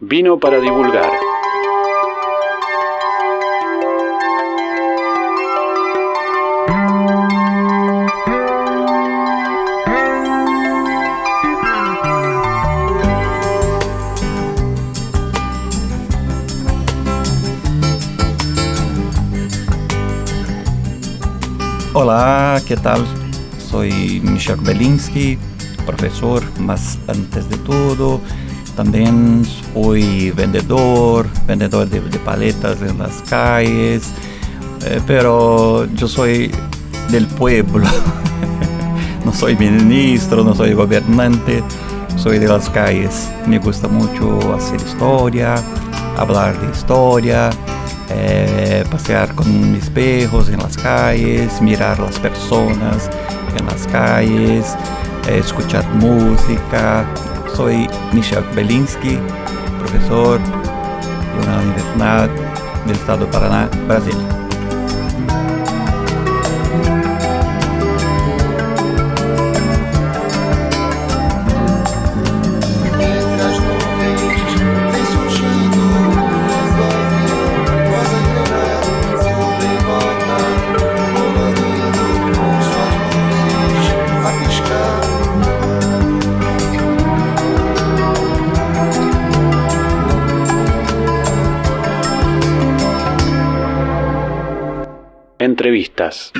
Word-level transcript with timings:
Vino 0.00 0.38
para 0.38 0.60
divulgar. 0.60 1.10
Hola, 21.92 22.62
¿qué 22.68 22.76
tal? 22.76 23.04
Soy 23.58 24.20
Michel 24.22 24.60
Belinsky, 24.60 25.36
profesor, 25.84 26.44
más 26.60 27.00
antes 27.08 27.50
de 27.50 27.56
todo, 27.56 28.20
también 28.78 29.44
fui 29.74 30.30
vendedor, 30.30 31.26
vendedor 31.48 31.88
de, 31.88 32.00
paletas 32.20 32.80
en 32.80 32.96
las 32.96 33.22
calles, 33.28 34.12
eh, 34.86 35.00
pero 35.04 35.84
yo 35.96 36.06
soy 36.06 36.52
del 37.10 37.26
pueblo, 37.26 37.88
no 39.24 39.32
soy 39.32 39.56
ministro, 39.56 40.44
no 40.44 40.54
soy 40.54 40.74
gobernante, 40.74 41.60
soy 42.14 42.38
de 42.38 42.46
las 42.46 42.70
calles. 42.70 43.28
Me 43.48 43.58
gusta 43.58 43.88
mucho 43.88 44.38
hacer 44.54 44.80
historia, 44.80 45.56
hablar 46.16 46.56
de 46.60 46.70
historia, 46.70 47.50
eh, 48.10 48.84
pasear 48.88 49.34
con 49.34 49.72
mis 49.72 49.82
espejos 49.82 50.50
en 50.50 50.58
las 50.58 50.76
calles, 50.76 51.60
mirar 51.60 51.98
las 51.98 52.16
personas 52.20 53.10
en 53.58 53.66
las 53.66 53.88
calles, 53.88 54.76
eh, 55.26 55.38
escuchar 55.40 55.84
música. 55.94 57.04
Soy 57.58 57.88
Michel 58.12 58.44
Belinsky, 58.54 59.18
profesor 59.80 60.38
de 60.38 61.42
una 61.42 61.58
universidad 61.58 62.30
del 62.86 62.94
estado 62.94 63.26
de 63.26 63.32
Paraná, 63.32 63.68
Brasil. 63.88 64.37
Entrevistas. 95.98 96.32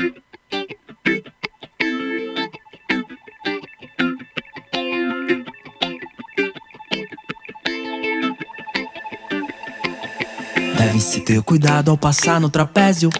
Deve-se 10.78 11.20
ter 11.20 11.42
cuidado 11.42 11.90
ao 11.90 11.98
passar 11.98 12.40
no 12.40 12.48
trapézio. 12.48 13.10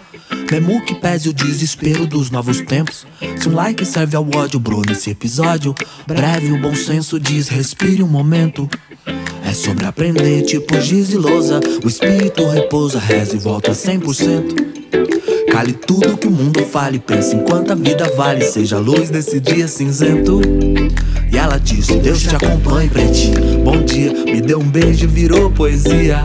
Mesmo 0.50 0.80
que 0.84 0.94
pese 0.94 1.28
o 1.28 1.32
desespero 1.32 2.06
dos 2.06 2.30
novos 2.30 2.60
tempos. 2.60 3.04
Se 3.40 3.48
um 3.48 3.54
like 3.54 3.84
serve 3.84 4.16
ao 4.16 4.26
ódio, 4.34 4.60
bro, 4.60 4.82
nesse 4.86 5.10
episódio. 5.10 5.74
Breve, 6.06 6.52
o 6.52 6.60
bom 6.60 6.74
senso 6.74 7.18
diz: 7.18 7.48
respire 7.48 8.02
um 8.02 8.08
momento. 8.08 8.68
É 9.44 9.52
sobre 9.52 9.86
aprender, 9.86 10.42
tipo 10.42 10.80
giz 10.80 11.10
e 11.10 11.16
lousa. 11.16 11.60
O 11.82 11.88
espírito 11.88 12.46
repousa, 12.48 13.00
reza 13.00 13.34
e 13.34 13.38
volta 13.38 13.72
100%. 13.72 14.67
Cale 15.50 15.72
tudo 15.72 16.16
que 16.16 16.26
o 16.26 16.30
mundo 16.30 16.62
fale, 16.64 16.98
pense 16.98 17.34
enquanto 17.34 17.72
a 17.72 17.74
vida 17.74 18.10
vale, 18.16 18.44
seja 18.44 18.76
a 18.76 18.78
luz 18.78 19.10
desse 19.10 19.40
dia 19.40 19.66
cinzento. 19.66 20.40
E 21.32 21.36
ela 21.36 21.58
disse: 21.58 21.96
Deus 21.98 22.22
te 22.22 22.36
acompanhe, 22.36 22.88
pretinho. 22.88 23.58
Bom 23.64 23.82
dia, 23.82 24.12
me 24.12 24.40
deu 24.40 24.58
um 24.60 24.68
beijo, 24.68 25.08
virou 25.08 25.50
poesia. 25.50 26.24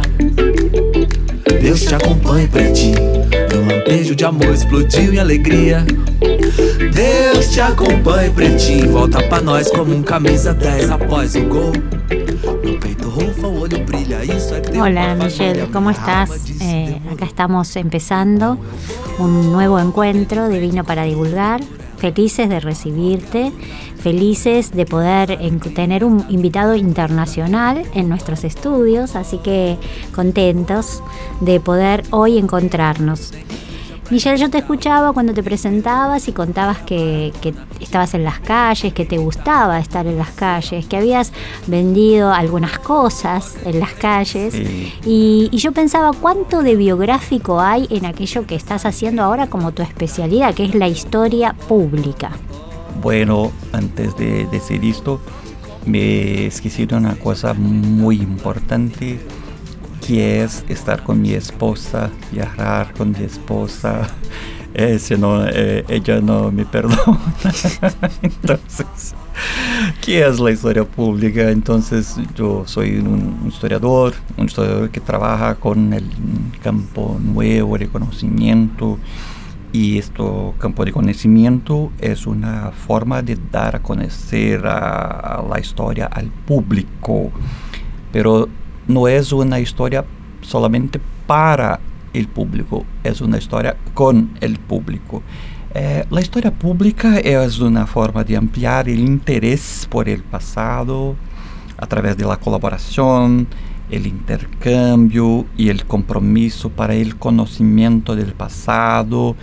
Deus 1.61 1.81
te 1.81 1.95
acompanhe, 1.95 2.47
pretinho. 2.47 2.99
Meu 3.49 3.65
lampejo 3.65 4.15
de 4.15 4.25
amor 4.25 4.53
explodiu 4.53 5.13
em 5.13 5.19
alegria. 5.19 5.85
Deus 6.93 7.49
te 7.49 7.61
acompanhe, 7.61 8.29
pretinho. 8.29 8.91
Volta 8.91 9.23
pra 9.23 9.41
nós 9.41 9.71
como 9.71 9.95
um 9.95 10.03
camisa 10.03 10.53
10 10.53 10.91
após 10.91 11.35
o 11.35 11.41
gol. 11.43 11.71
Meu 12.63 12.77
peito 12.79 13.07
rufa, 13.07 13.47
o 13.47 13.61
olho 13.61 13.79
brilha. 13.85 14.23
Isso 14.23 14.53
é 14.53 14.61
que 14.61 14.77
Hola 14.77 15.15
Michelle, 15.15 15.67
¿cómo 15.71 15.89
estás? 15.89 16.29
Eh, 16.61 16.99
acá 17.11 17.25
estamos 17.25 17.75
empezando 17.75 18.59
un 19.19 19.51
nuevo 19.51 19.79
encuentro 19.79 20.49
de 20.49 20.59
Vino 20.59 20.83
para 20.83 21.03
Divulgar. 21.03 21.61
Felices 21.97 22.49
de 22.49 22.59
recibirte, 22.59 23.53
felices 23.97 24.71
de 24.71 24.85
poder 24.85 25.39
tener 25.73 26.03
un 26.03 26.25
invitado 26.27 26.75
internacional 26.75 27.83
en 27.93 28.09
nuestros 28.09 28.43
estudios, 28.43 29.15
así 29.15 29.37
que 29.37 29.77
contentos 30.13 31.01
de 31.39 31.61
poder 31.61 32.03
hoy 32.09 32.37
encontrarnos. 32.37 33.31
Michelle, 34.13 34.37
yo 34.37 34.51
te 34.51 34.59
escuchaba 34.59 35.11
cuando 35.11 35.33
te 35.33 35.41
presentabas 35.41 36.27
y 36.27 36.33
contabas 36.33 36.77
que, 36.83 37.33
estabas 37.79 38.13
en 38.13 38.23
las 38.23 38.39
calles, 38.41 38.93
que 38.93 39.05
te 39.05 39.17
gustaba 39.17 39.79
estar 39.79 40.05
en 40.05 40.19
las 40.19 40.29
calles, 40.29 40.85
que 40.85 40.97
habías 40.97 41.33
vendido 41.65 42.31
algunas 42.31 42.77
cosas 42.77 43.57
en 43.65 43.79
las 43.79 43.93
calles. 43.93 44.53
Y, 45.03 45.49
y, 45.51 45.57
yo 45.57 45.71
pensaba 45.71 46.11
cuánto 46.13 46.61
de 46.61 46.75
biográfico 46.75 47.59
hay 47.59 47.87
en 47.89 48.05
aquello 48.05 48.45
que 48.45 48.53
estás 48.53 48.85
haciendo 48.85 49.23
ahora 49.23 49.47
como 49.47 49.71
tu 49.71 49.81
especialidad, 49.81 50.53
que 50.53 50.65
es 50.65 50.75
la 50.75 50.87
historia 50.87 51.53
pública. 51.67 52.33
Bueno, 53.01 53.51
antes 53.71 54.15
de 54.15 54.45
decir 54.45 54.85
esto, 54.85 55.21
me 55.87 56.51
de 56.51 56.95
una 56.95 57.15
cosa 57.15 57.55
muy 57.55 58.17
importante 58.17 59.19
que 60.05 60.43
es 60.43 60.65
estar 60.67 61.03
con 61.03 61.21
mi 61.21 61.33
esposa, 61.33 62.09
viajar 62.31 62.93
con 62.93 63.11
mi 63.11 63.23
esposa, 63.23 64.07
eh, 64.73 64.99
si 64.99 65.15
no, 65.15 65.45
eh, 65.47 65.85
ella 65.87 66.19
no 66.19 66.51
me 66.51 66.65
perdona. 66.73 67.19
Entonces, 68.21 69.15
¿qué 70.01 70.25
es 70.25 70.39
la 70.39 70.51
historia 70.51 70.83
pública? 70.83 71.49
Entonces, 71.49 72.17
yo 72.35 72.63
soy 72.65 72.97
un 72.97 73.45
historiador, 73.47 74.13
un 74.37 74.45
historiador 74.45 74.89
que 74.89 74.99
trabaja 74.99 75.55
con 75.55 75.93
el 75.93 76.05
campo 76.61 77.17
nuevo 77.21 77.77
de 77.77 77.87
conocimiento. 77.87 78.99
Y 79.71 79.97
este 79.97 80.21
campo 80.59 80.85
de 80.85 80.91
conocimiento 80.91 81.91
es 81.99 82.27
una 82.27 82.71
forma 82.71 83.23
de 83.23 83.39
dar 83.51 83.77
a 83.77 83.81
conocer 83.81 84.67
a, 84.67 85.39
a 85.39 85.41
la 85.41 85.59
historia 85.59 86.05
al 86.05 86.27
público. 86.27 87.31
Pero 88.11 88.47
no 88.87 89.07
es 89.07 89.31
una 89.31 89.59
historia 89.59 90.05
solamente 90.41 90.99
para 91.27 91.79
el 92.13 92.27
público, 92.27 92.85
es 93.03 93.21
una 93.21 93.37
historia 93.37 93.75
con 93.93 94.31
el 94.39 94.59
público. 94.59 95.23
Eh, 95.73 96.05
la 96.09 96.21
historia 96.21 96.51
pública 96.51 97.17
es 97.17 97.59
una 97.59 97.87
forma 97.87 98.23
de 98.23 98.37
ampliar 98.37 98.87
el 98.87 98.99
interés 98.99 99.87
por 99.89 100.07
el 100.07 100.21
pasado 100.21 101.15
a 101.77 101.87
través 101.87 102.15
de 102.15 102.25
la 102.25 102.37
colaboración, 102.37 103.47
el 103.89 104.07
intercambio 104.07 105.45
compromiso 105.87 106.69
para 106.69 106.93
el 106.93 107.15
conocimiento 107.17 108.15
del 108.15 108.33
pasado 108.33 109.35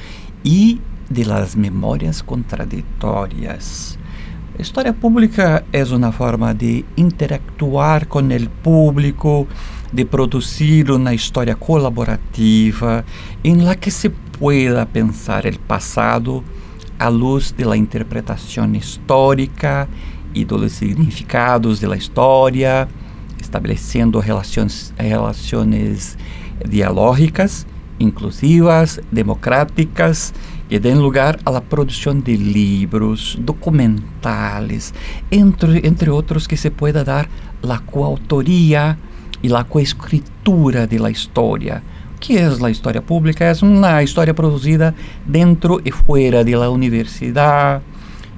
y 0.44 0.80
de 1.08 1.24
las 1.24 1.56
memorias 1.56 2.22
contradictorias. 2.22 3.99
História 4.60 4.92
pública 4.92 5.64
é 5.72 5.82
uma 5.84 6.12
forma 6.12 6.54
de 6.54 6.84
interactuar 6.94 8.06
com 8.06 8.18
o 8.18 8.48
público, 8.62 9.48
de 9.90 10.04
produzir 10.04 10.90
uma 10.90 11.14
história 11.14 11.56
colaborativa 11.56 13.02
em 13.42 13.62
la 13.62 13.74
que 13.74 13.90
se 13.90 14.10
pueda 14.10 14.84
pensar 14.84 15.46
o 15.46 15.58
passado 15.60 16.44
à 16.98 17.08
luz 17.08 17.52
da 17.52 17.74
interpretação 17.74 18.74
histórica 18.74 19.88
e 20.34 20.44
dos 20.44 20.72
significados 20.72 21.80
da 21.80 21.96
história, 21.96 22.86
estabelecendo 23.40 24.18
relações, 24.18 24.92
relações 24.98 26.18
dialógicas, 26.68 27.66
inclusivas, 27.98 29.00
democráticas 29.10 30.34
que 30.70 30.78
den 30.78 31.00
lugar 31.00 31.40
a 31.44 31.50
la 31.50 31.60
producción 31.60 32.22
de 32.22 32.38
libros, 32.38 33.36
documentales, 33.40 34.94
entre, 35.32 35.84
entre 35.84 36.10
otros 36.10 36.46
que 36.46 36.56
se 36.56 36.70
pueda 36.70 37.02
dar 37.02 37.28
la 37.60 37.80
coautoría 37.80 38.96
y 39.42 39.48
la 39.48 39.64
coescritura 39.64 40.86
de 40.86 41.00
la 41.00 41.10
historia. 41.10 41.82
¿Qué 42.20 42.46
es 42.46 42.60
la 42.60 42.70
historia 42.70 43.02
pública? 43.02 43.50
Es 43.50 43.64
una 43.64 44.00
historia 44.00 44.32
producida 44.32 44.94
dentro 45.26 45.80
y 45.84 45.90
fuera 45.90 46.44
de 46.44 46.52
la 46.52 46.70
universidad, 46.70 47.82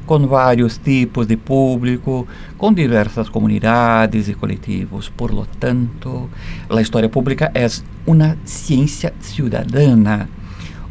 con 0.07 0.27
varios 0.27 0.79
tipos 0.79 1.29
de 1.29 1.37
público, 1.37 2.27
con 2.57 2.75
diversas 2.75 3.29
comunidades 3.29 4.31
y 4.31 4.35
colectivos. 4.35 5.11
Por 5.11 5.35
lo 5.35 5.45
tanto, 5.45 6.31
la 6.71 6.81
historia 6.81 7.11
pública 7.11 7.51
es 7.53 7.85
una 8.07 8.39
ciencia 8.45 9.13
ciudadana. 9.21 10.31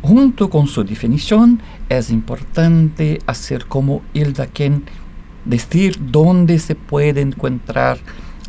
Junto 0.01 0.50
con 0.50 0.68
su 0.68 0.83
definición, 0.83 1.62
es 1.88 2.09
importante 2.09 3.19
hacer 3.27 3.68
como 3.68 4.01
Hilda 4.13 4.48
Ken 4.48 4.83
decir 5.45 5.98
dónde 6.12 6.57
se 6.57 6.75
puede 6.75 7.21
encontrar 7.21 8.00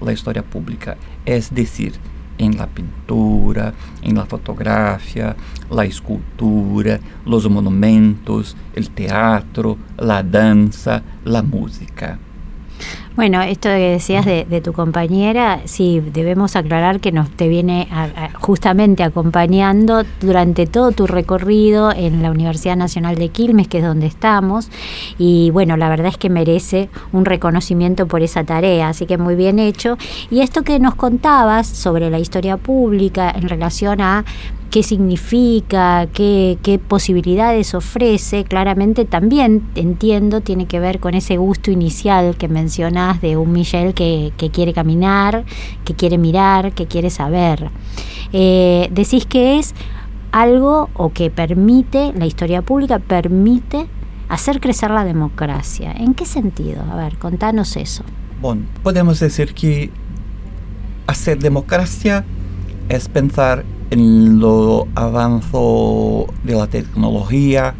la 0.02 0.12
historia 0.12 0.42
pública, 0.42 0.96
es 1.26 1.54
decir, 1.54 1.92
en 2.38 2.56
la 2.56 2.66
pintura, 2.66 3.74
en 4.02 4.16
la 4.16 4.24
fotografía, 4.24 5.36
la 5.70 5.84
escultura, 5.84 6.98
los 7.26 7.48
monumentos, 7.48 8.56
el 8.74 8.90
teatro, 8.90 9.76
la 9.98 10.22
danza, 10.22 11.02
la 11.24 11.42
música. 11.42 12.18
Bueno, 13.14 13.42
esto 13.42 13.68
que 13.68 13.90
decías 13.90 14.24
de, 14.24 14.60
tu 14.62 14.72
compañera, 14.72 15.60
sí, 15.66 16.00
debemos 16.00 16.56
aclarar 16.56 16.98
que 16.98 17.12
nos 17.12 17.28
te 17.30 17.46
viene 17.46 17.86
justamente 18.40 19.02
acompañando 19.02 20.04
durante 20.22 20.66
todo 20.66 20.92
tu 20.92 21.06
recorrido 21.06 21.92
en 21.92 22.22
la 22.22 22.30
Universidad 22.30 22.76
Nacional 22.76 23.16
de 23.16 23.28
Quilmes, 23.28 23.68
que 23.68 23.78
es 23.78 23.84
donde 23.84 24.06
estamos, 24.06 24.70
y 25.18 25.50
bueno, 25.50 25.76
la 25.76 25.90
verdad 25.90 26.06
es 26.06 26.16
que 26.16 26.30
merece 26.30 26.88
un 27.12 27.26
reconocimiento 27.26 28.06
por 28.06 28.22
esa 28.22 28.44
tarea, 28.44 28.88
así 28.88 29.04
que 29.04 29.18
muy 29.18 29.34
bien 29.34 29.58
hecho. 29.58 29.98
Y 30.30 30.40
esto 30.40 30.62
que 30.62 30.78
nos 30.78 30.94
contabas 30.94 31.66
sobre 31.66 32.08
la 32.08 32.18
historia 32.18 32.56
pública 32.56 33.30
en 33.30 33.46
relación 33.46 34.00
a 34.00 34.24
qué 34.72 34.82
significa, 34.82 36.08
qué, 36.14 36.80
posibilidades 36.88 37.74
ofrece, 37.74 38.44
claramente 38.44 39.04
también 39.04 39.68
entiendo 39.74 40.40
tiene 40.40 40.64
que 40.64 40.80
ver 40.80 40.98
con 40.98 41.12
ese 41.12 41.36
gusto 41.36 41.70
inicial 41.70 42.36
que 42.38 42.48
mencionas 42.48 43.20
de 43.20 43.36
un 43.36 43.52
Michel 43.52 43.92
que, 43.92 44.32
quiere 44.50 44.72
caminar, 44.72 45.44
que 45.84 45.92
quiere 45.92 46.16
mirar, 46.16 46.72
que 46.72 46.86
quiere 46.86 47.10
saber. 47.10 47.70
Eh, 48.32 48.88
decís 48.90 49.26
que 49.26 49.58
es 49.58 49.74
algo 50.32 50.88
o 50.94 51.12
que 51.12 51.28
permite, 51.28 52.14
la 52.16 52.24
historia 52.24 52.62
pública 52.62 52.98
permite 52.98 53.86
hacer 54.30 54.58
crecer 54.58 54.90
la 54.90 55.04
democracia. 55.04 55.92
¿En 55.92 56.14
qué 56.14 56.24
sentido? 56.24 56.82
A 56.90 56.96
ver, 56.96 57.18
contanos 57.18 57.76
eso. 57.76 58.04
Bueno, 58.40 58.62
podemos 58.82 59.20
decir 59.20 59.52
que 59.52 59.90
hacer 61.06 61.40
democracia 61.40 62.24
es 62.88 63.10
pensar 63.10 63.66
en 63.92 64.40
lo 64.40 64.88
avanzo 64.94 66.26
de 66.44 66.54
la 66.54 66.66
tecnología, 66.66 67.74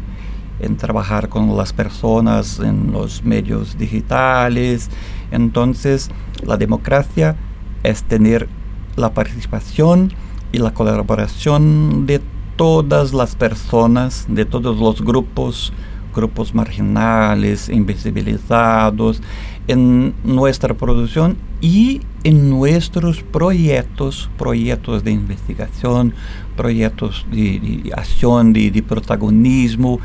en 0.59 0.77
trabajar 0.77 1.27
con 1.27 1.57
las 1.57 1.73
personas 1.73 2.59
en 2.59 2.91
los 2.91 3.23
medios 3.23 3.79
digitales. 3.79 4.91
Entonces, 5.31 6.11
la 6.45 6.57
democracia 6.57 7.35
es 7.81 8.03
tener 8.03 8.47
la 8.95 9.15
participación 9.15 10.13
y 10.51 10.59
la 10.59 10.71
colaboración 10.71 12.05
de 12.05 12.21
todas 12.57 13.11
las 13.11 13.35
personas, 13.35 14.27
de 14.29 14.45
todos 14.45 14.77
los 14.77 15.01
grupos, 15.01 15.73
grupos 16.13 16.53
marginales, 16.53 17.69
invisibilizados, 17.69 19.19
en 19.67 20.13
nuestra 20.23 20.73
producción 20.73 21.37
y 21.61 22.01
en 22.23 22.49
nuestros 22.49 23.21
proyectos, 23.21 24.29
proyectos 24.37 25.03
de 25.03 25.11
investigación, 25.11 26.13
proyectos 26.55 27.25
de, 27.31 27.91
acción, 27.95 28.53
de, 28.53 28.83
protagonismo 28.87 29.99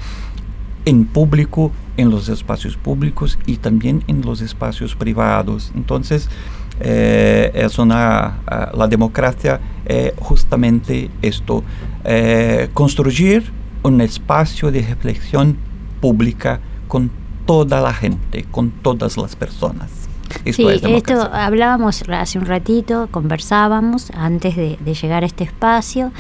en 0.85 1.05
público, 1.05 1.73
en 1.97 2.11
los 2.11 2.29
espacios 2.29 2.77
públicos 2.77 3.39
y 3.47 3.57
también 3.57 4.05
en 4.07 4.23
los 4.23 4.41
espacios 4.41 4.95
privados. 4.95 5.73
Entonces, 5.75 6.29
eh, 6.81 7.51
es 7.55 7.79
una, 7.79 8.39
ah, 8.47 8.71
la 8.75 8.87
democracia 8.87 9.61
es 9.85 10.13
justamente 10.17 11.11
esto, 11.23 11.65
eh, 12.05 12.69
construir 12.73 13.51
un 13.83 14.01
espacio 14.01 14.71
de 14.71 14.83
reflexión 14.83 15.57
pública 16.01 16.61
con 16.87 17.11
toda 17.49 17.81
la 17.81 17.95
gente, 17.95 18.45
con 18.51 18.71
todas 18.71 19.17
las 19.17 19.35
personas. 19.35 19.91
sí, 20.45 20.67
esto 20.69 21.31
hablábamos 21.33 22.03
hace 22.11 22.39
un 22.39 22.45
ratito, 22.45 23.09
conversábamos 23.11 24.11
antes 24.11 24.55
de, 24.55 24.77
llegar 25.01 25.23
a 25.23 25.27
este 25.27 25.45
espacio, 25.45 26.13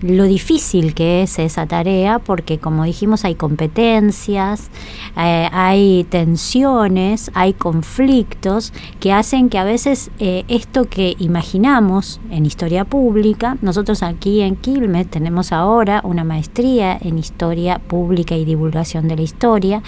lo 0.00 0.24
difícil 0.24 0.92
que 0.94 1.22
es 1.22 1.38
esa 1.38 1.66
tarea, 1.66 2.18
porque 2.18 2.58
como 2.58 2.82
dijimos 2.82 3.24
hay 3.24 3.36
competencias, 3.36 4.70
eh, 5.16 5.48
hay 5.52 6.02
tensiones, 6.10 7.30
hay 7.34 7.52
conflictos 7.52 8.72
que 8.98 9.12
hacen 9.12 9.50
que 9.50 9.58
a 9.58 9.64
veces 9.64 10.10
eh, 10.18 10.42
esto 10.48 10.88
que 10.88 11.14
imaginamos 11.20 12.20
en 12.32 12.44
historia 12.44 12.84
pública, 12.84 13.56
nosotros 13.62 14.02
aquí 14.02 14.40
en 14.40 14.56
Quilmes 14.56 15.08
tenemos 15.08 15.52
ahora 15.52 16.00
una 16.02 16.24
maestría 16.24 16.98
en 17.00 17.18
historia 17.18 17.78
pública 17.78 18.34
y 18.34 18.44
divulgación 18.44 19.06
de 19.06 19.14
la 19.14 19.22
historia, 19.22 19.80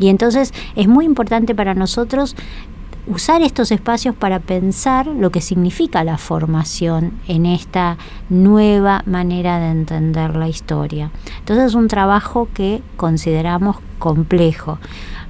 y 0.00 0.08
entonces 0.08 0.52
es 0.74 0.88
muy 0.88 1.04
importante 1.04 1.54
para 1.54 1.74
nosotros 1.74 2.34
usar 3.06 3.42
estos 3.42 3.72
espacios 3.72 4.14
para 4.14 4.38
pensar 4.38 5.06
lo 5.06 5.30
que 5.30 5.40
significa 5.40 6.04
la 6.04 6.16
formación 6.16 7.12
en 7.28 7.46
esta 7.46 7.98
nueva 8.28 9.02
manera 9.06 9.58
de 9.58 9.70
entender 9.70 10.36
la 10.36 10.48
historia. 10.48 11.10
Entonces 11.40 11.66
es 11.66 11.74
un 11.74 11.88
trabajo 11.88 12.48
que 12.54 12.82
consideramos 12.96 13.76
complejo. 13.98 14.78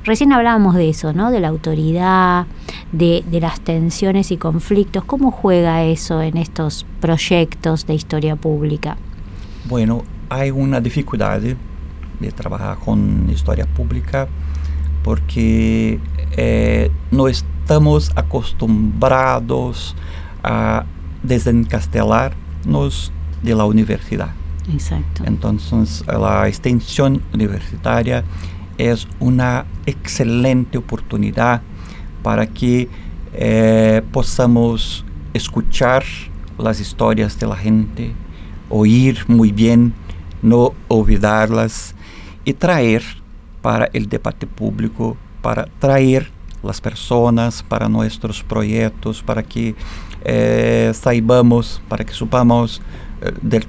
Recién 0.04 0.32
hablábamos 0.32 0.74
de 0.74 0.88
eso, 0.88 1.12
¿no? 1.12 1.30
De 1.30 1.40
la 1.40 1.48
autoridad, 1.48 2.46
de, 2.92 3.24
de 3.30 3.40
las 3.40 3.60
tensiones 3.60 4.30
y 4.30 4.36
conflictos. 4.36 5.04
¿Cómo 5.04 5.30
juega 5.30 5.84
eso 5.84 6.22
en 6.22 6.36
estos 6.36 6.86
proyectos 7.00 7.86
de 7.86 7.94
historia 7.94 8.36
pública? 8.36 8.96
Bueno, 9.68 10.02
hay 10.28 10.50
una 10.50 10.80
dificultad 10.80 11.40
de 11.40 12.32
trabajar 12.32 12.78
con 12.78 13.28
historia 13.30 13.66
pública 13.66 14.28
porque 15.02 15.98
eh, 16.32 16.90
no 17.10 17.28
estamos 17.28 18.12
acostumbrados 18.16 19.94
a 20.42 20.84
desencastelarnos 21.22 23.12
de 23.42 23.54
la 23.54 23.64
universidad. 23.64 24.30
Exacto. 24.72 25.24
Entonces, 25.26 26.04
la 26.06 26.48
extensión 26.48 27.22
universitaria 27.32 28.24
es 28.78 29.06
una 29.18 29.66
excelente 29.86 30.78
oportunidad 30.78 31.62
para 32.22 32.46
que 32.46 32.88
eh, 33.32 34.02
podamos 34.12 35.04
escuchar 35.34 36.04
las 36.58 36.80
historias 36.80 37.38
de 37.38 37.46
la 37.46 37.56
gente, 37.56 38.12
oír 38.68 39.24
muy 39.28 39.52
bien, 39.52 39.94
no 40.42 40.72
olvidarlas 40.88 41.94
y 42.44 42.52
traer 42.52 43.02
para 43.62 43.88
el 43.92 44.08
debate 44.08 44.46
público, 44.46 45.16
para 45.42 45.66
traer 45.78 46.30
las 46.62 46.80
personas 46.80 47.62
para 47.62 47.88
nuestros 47.88 48.42
proyectos, 48.42 49.22
para 49.22 49.42
que 49.42 49.74
eh, 50.24 50.92
saibamos, 50.94 51.80
para 51.88 52.04
que 52.04 52.12
supamos 52.12 52.82
eh, 53.22 53.32
de 53.40 53.64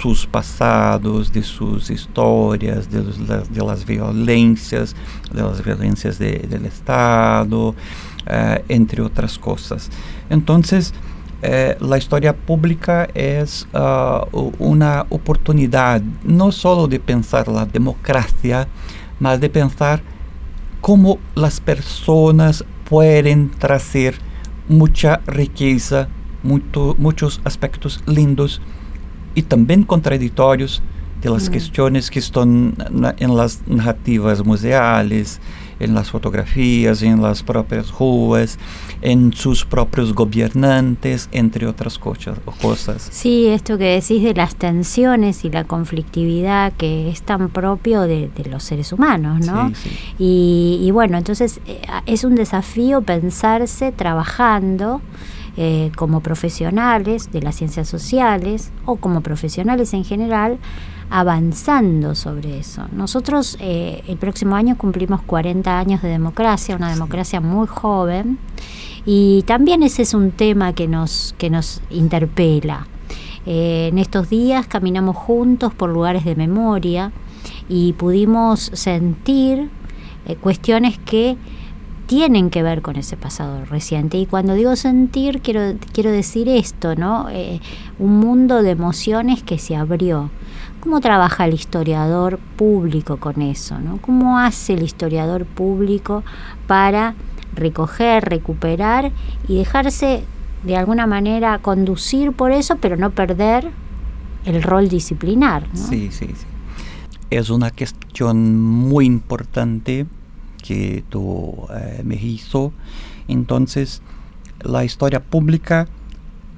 sus 0.00 0.26
pasados, 0.26 1.32
de 1.32 1.42
sus 1.42 1.90
historias, 1.90 2.90
de, 2.90 3.02
de 3.02 3.64
las 3.64 3.84
violencias, 3.84 4.94
de 5.32 5.42
las 5.42 5.62
violencias 5.64 6.18
de, 6.18 6.38
del 6.48 6.66
Estado, 6.66 7.74
eh, 8.26 8.64
entre 8.68 9.02
otras 9.02 9.38
cosas. 9.38 9.90
Entonces, 10.30 10.92
eh, 11.42 11.76
la 11.80 11.98
historia 11.98 12.36
pública 12.36 13.08
es 13.14 13.66
uh, 13.74 14.52
una 14.60 15.06
oportunidad 15.08 16.00
no 16.22 16.52
solo 16.52 16.86
de 16.86 17.00
pensar 17.00 17.48
la 17.48 17.66
democracia, 17.66 18.68
mas 19.22 19.38
de 19.38 19.48
pensar 19.48 20.02
cómo 20.80 21.20
las 21.36 21.60
personas 21.60 22.64
pueden 22.90 23.52
traer 23.52 24.16
mucha 24.68 25.20
riqueza, 25.28 26.08
muchos 26.42 27.40
aspectos 27.44 28.02
lindos 28.06 28.60
y 29.36 29.42
también 29.42 29.84
contradictorios 29.84 30.82
de 31.20 31.30
las 31.30 31.48
mm. 31.48 31.52
cuestiones 31.52 32.10
que 32.10 32.18
están 32.18 32.74
en 33.18 33.36
las 33.36 33.62
narrativas 33.68 34.44
museales, 34.44 35.40
en 35.82 35.94
las 35.94 36.10
fotografías, 36.10 37.02
en 37.02 37.22
las 37.22 37.42
propias 37.42 37.90
ruas, 37.92 38.58
en 39.00 39.32
sus 39.32 39.64
propios 39.64 40.14
gobernantes, 40.14 41.28
entre 41.32 41.66
otras 41.66 41.98
cosas. 41.98 43.08
Sí, 43.10 43.46
esto 43.48 43.78
que 43.78 43.84
decís 43.84 44.22
de 44.22 44.34
las 44.34 44.56
tensiones 44.56 45.44
y 45.44 45.50
la 45.50 45.64
conflictividad 45.64 46.72
que 46.72 47.10
es 47.10 47.22
tan 47.22 47.48
propio 47.48 48.02
de, 48.02 48.30
los 48.50 48.62
seres 48.64 48.92
humanos, 48.92 49.46
¿no? 49.46 49.72
Y, 50.18 50.78
y, 50.82 50.90
bueno, 50.90 51.16
entonces 51.16 51.60
eh, 51.66 51.80
es 52.06 52.24
un 52.24 52.34
desafío 52.34 53.02
pensarse 53.02 53.92
trabajando 53.92 55.00
eh, 55.56 55.90
como 55.96 56.20
profesionales 56.20 57.30
de 57.30 57.42
las 57.42 57.56
ciencias 57.56 57.88
sociales 57.88 58.70
o 58.86 58.96
como 58.96 59.20
profesionales 59.20 59.92
en 59.94 60.04
general 60.04 60.58
avanzando 61.10 62.14
sobre 62.14 62.58
eso. 62.58 62.86
Nosotros 62.90 63.58
eh, 63.60 64.02
el 64.08 64.16
próximo 64.16 64.56
año 64.56 64.78
cumplimos 64.78 65.20
40 65.20 65.78
años 65.78 66.00
de 66.00 66.08
democracia, 66.08 66.74
una 66.74 66.90
democracia 66.90 67.40
muy 67.40 67.66
joven, 67.66 68.38
y 69.04 69.42
también 69.42 69.82
ese 69.82 70.02
es 70.02 70.14
un 70.14 70.30
tema 70.30 70.72
que 70.72 70.88
nos, 70.88 71.34
que 71.36 71.50
nos 71.50 71.82
interpela. 71.90 72.86
Eh, 73.44 73.88
en 73.90 73.98
estos 73.98 74.30
días 74.30 74.66
caminamos 74.66 75.16
juntos 75.16 75.74
por 75.74 75.90
lugares 75.90 76.24
de 76.24 76.36
memoria 76.36 77.12
y 77.68 77.92
pudimos 77.94 78.70
sentir 78.72 79.68
eh, 80.26 80.36
cuestiones 80.36 80.98
que 80.98 81.36
tienen 82.12 82.50
que 82.50 82.62
ver 82.62 82.82
con 82.82 82.96
ese 82.96 83.16
pasado 83.16 83.64
reciente. 83.64 84.18
Y 84.18 84.26
cuando 84.26 84.52
digo 84.52 84.76
sentir, 84.76 85.40
quiero, 85.40 85.78
quiero 85.94 86.10
decir 86.10 86.46
esto, 86.46 86.94
¿no? 86.94 87.28
un 87.98 88.18
mundo 88.18 88.62
de 88.62 88.72
emociones 88.72 89.42
que 89.42 89.56
se 89.58 89.76
abrió 89.76 90.30
¿Cómo 90.82 91.00
trabaja 91.00 91.46
el 91.46 91.54
historiador 91.54 92.40
público 92.56 93.16
con 93.16 93.40
eso? 93.40 93.78
¿no? 93.78 93.96
¿Cómo 93.98 94.38
hace 94.38 94.74
el 94.74 94.82
historiador 94.82 95.46
público 95.46 96.22
para 96.66 97.14
recoger, 97.54 98.24
recuperar 98.24 99.12
y 99.48 99.56
dejarse 99.58 100.24
de 100.64 100.76
alguna 100.76 101.06
manera 101.06 101.60
conducir 101.60 102.32
por 102.32 102.50
eso, 102.50 102.76
pero 102.76 102.96
no 102.96 103.10
perder 103.10 103.70
el 104.44 104.62
rol 104.62 104.88
disciplinar? 104.88 105.66
Sí, 105.72 106.10
sí, 106.10 106.26
sí. 106.26 106.46
Es 107.30 107.48
una 107.48 107.70
cuestión 107.70 108.60
muy 108.60 109.06
importante 109.06 110.04
que 110.62 111.04
tú 111.08 111.66
eh, 111.74 112.02
me 112.04 112.16
hizo. 112.16 112.72
Entonces, 113.28 114.02
la 114.60 114.84
historia 114.84 115.20
pública 115.20 115.88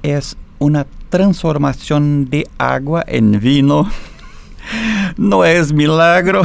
es 0.03 0.37
una 0.59 0.87
transformación 1.09 2.29
de 2.29 2.49
agua 2.59 3.05
en 3.07 3.41
vino 3.41 3.89
no 5.17 5.45
es 5.45 5.73
milagro, 5.73 6.43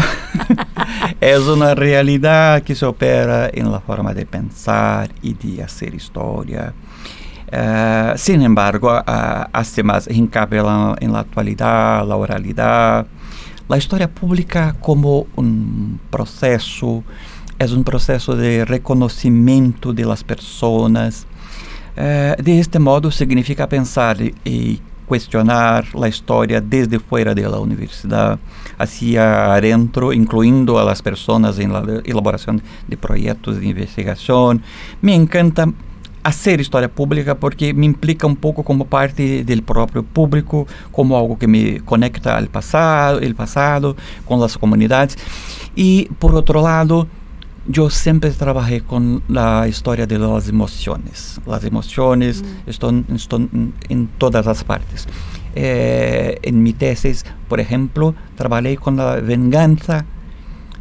es 1.22 1.40
una 1.42 1.76
realidad 1.76 2.64
que 2.64 2.76
se 2.76 2.86
opera 2.86 3.50
en 3.52 3.72
la 3.72 3.80
forma 3.80 4.14
de 4.14 4.26
pensar 4.26 5.10
y 5.22 5.34
de 5.34 5.64
hacer 5.64 5.94
historia. 5.94 6.74
Uh, 7.52 8.16
sin 8.16 8.44
embargo, 8.44 8.92
uh, 8.96 9.46
hace 9.52 9.82
más 9.82 10.08
hincapié 10.08 10.60
en 11.00 11.12
la 11.12 11.20
actualidad, 11.20 12.08
la 12.08 12.16
oralidad. 12.16 13.08
La 13.68 13.78
historia 13.78 14.10
pública 14.10 14.76
como 14.80 15.28
un 15.36 16.00
proceso, 16.10 17.04
es 17.60 17.72
un 17.74 17.84
proceso 17.84 18.36
de 18.36 18.66
reconocimiento 18.66 19.94
de 19.94 20.06
las 20.06 20.24
personas. 20.24 21.28
Uh, 21.98 22.42
de 22.42 22.60
este 22.60 22.80
modo 22.80 23.12
significa 23.12 23.68
pensar 23.68 24.18
y 24.22 24.80
cuestionar 25.06 25.94
la 25.96 26.08
historia 26.08 26.62
desde 26.62 27.00
fuera 27.00 27.34
de 27.34 27.42
la 27.42 27.60
universidad 27.60 28.40
hacia 28.78 29.54
adentro, 29.56 30.14
incluyendo 30.14 30.80
a 30.80 30.94
en 31.58 31.74
la 31.74 32.02
elaboración 32.06 32.62
de 32.88 32.96
proyectos 32.96 33.60
de 33.60 33.68
investigación. 33.68 34.62
Me 35.02 35.16
encanta 35.16 35.68
hacer 36.24 36.62
historia 36.62 36.90
pública 36.90 37.36
porque 37.36 37.74
me 37.74 37.86
implica 37.86 38.28
un 38.28 38.36
poco 38.36 38.64
como 38.64 38.86
parte 38.86 39.44
del 39.44 39.64
propio 39.64 40.04
público, 40.04 40.68
como 40.92 41.18
algo 41.18 41.38
que 41.38 41.48
me 41.48 41.80
conecta 41.82 42.38
al 42.38 42.48
pasado, 42.48 43.20
el 43.20 43.36
pasado, 43.36 43.96
con 44.26 44.40
las 44.40 44.58
comunidades. 44.58 45.18
Y 45.76 46.06
por 46.20 46.36
otro 46.36 46.62
lado, 46.62 47.08
yo 47.70 47.92
siempre 47.92 48.32
trabajé 48.32 48.82
con 48.82 49.22
la 49.28 49.68
historia 49.68 50.08
de 50.08 50.18
las 50.18 50.50
emociones. 50.50 51.40
Las 51.46 51.64
emociones 51.64 52.42
mm. 52.42 52.70
están, 52.70 53.06
están, 53.14 53.74
en 53.88 54.08
todas 54.18 54.44
las 54.46 54.64
partes. 54.64 55.08
Eh, 55.54 56.40
en 56.42 56.64
mi 56.64 56.74
tesis, 56.74 57.24
por 57.48 57.60
ejemplo, 57.60 58.16
trabajé 58.36 58.76
con 58.78 58.98
la 58.98 59.18
venganza 59.18 60.04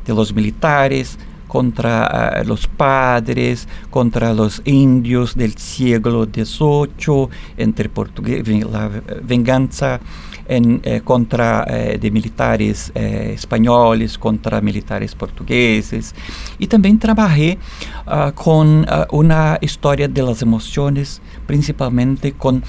de 0.06 0.14
los 0.14 0.32
militares 0.32 1.18
contra 1.46 2.40
uh, 2.42 2.46
los 2.46 2.66
padres, 2.66 3.68
contra 3.90 4.32
los 4.32 4.62
indios 4.64 5.34
del 5.34 5.56
siglo 5.56 6.24
XVIII, 6.24 7.28
entre 7.56 7.88
portugués, 7.88 8.46
la 8.70 8.90
venganza 9.22 10.00
en, 10.48 10.80
eh, 10.82 11.02
contra 11.04 11.64
eh, 11.68 11.98
de 12.00 12.10
militares 12.10 12.90
eh, 12.94 13.36
contra 14.18 14.60
militares 14.60 15.14
portugueses. 15.14 16.14
Y 16.58 16.66
también 16.66 16.98
trabajé 16.98 17.58
uh, 18.06 18.32
con 18.32 18.80
uh, 18.80 19.16
una 19.16 19.58
historia 19.60 20.08
de 20.08 20.22
las 20.22 20.42
emociones, 20.42 21.20
principalmente 21.46 22.32
con 22.32 22.62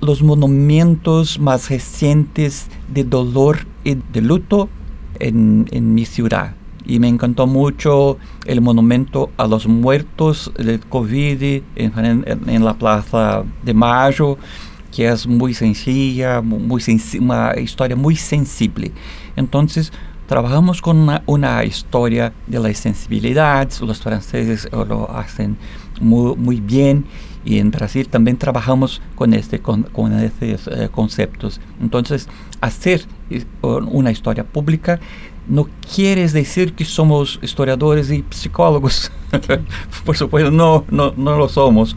los 0.00 0.22
monumentos 0.22 1.38
más 1.38 1.70
recientes 1.70 2.68
de 2.88 3.04
dolor 3.04 3.66
y 3.84 3.96
de 4.12 4.20
luto 4.20 4.68
en, 5.18 5.66
en 5.70 5.94
mi 5.94 6.04
ciudad. 6.04 6.54
Y 6.86 6.98
me 6.98 7.08
encantó 7.08 7.46
mucho 7.46 8.18
el 8.44 8.60
monumento 8.60 9.30
a 9.38 9.46
los 9.46 9.66
muertos 9.66 10.52
del 10.56 10.80
COVID 10.80 11.42
en, 11.42 11.64
en, 11.76 12.24
en 12.46 12.64
la 12.64 12.74
Plaza 12.74 13.42
de 13.62 13.72
Mayo 13.72 14.36
que 14.94 15.02
é 15.02 15.12
muito 15.26 15.58
sencilla, 15.58 16.40
muy 16.40 16.80
uma 17.18 17.52
história 17.58 17.96
muito 17.96 18.20
sensível. 18.20 18.92
Então, 19.36 19.66
trabalhamos 20.28 20.80
com 20.80 20.92
uma, 20.92 21.20
uma 21.26 21.64
história 21.64 22.32
de 22.46 22.60
las 22.60 22.78
sensibilidades, 22.78 23.82
os 23.82 23.98
franceses 23.98 24.68
lo 24.72 25.10
hacen 25.10 25.56
muito 26.00 26.36
bem 26.62 27.02
e 27.44 27.58
em 27.58 27.70
Brasil 27.70 28.06
também 28.06 28.36
trabalhamos 28.36 29.00
com 29.16 29.24
este 29.34 29.58
com, 29.58 29.82
com 29.82 30.08
estes 30.16 30.68
eh, 30.68 30.88
conceptos. 30.92 31.60
Então, 31.80 32.00
fazer 32.60 33.04
uma 33.62 34.12
história 34.12 34.44
pública 34.44 35.00
não 35.48 35.68
quer 35.80 36.24
dizer 36.24 36.70
que 36.70 36.84
somos 36.84 37.40
historiadores 37.42 38.12
e 38.12 38.22
psicólogos, 38.22 39.10
por 40.04 40.16
supuesto, 40.16 40.52
não, 40.52 40.84
não, 40.88 41.12
não 41.16 41.36
lo 41.36 41.48
somos, 41.48 41.96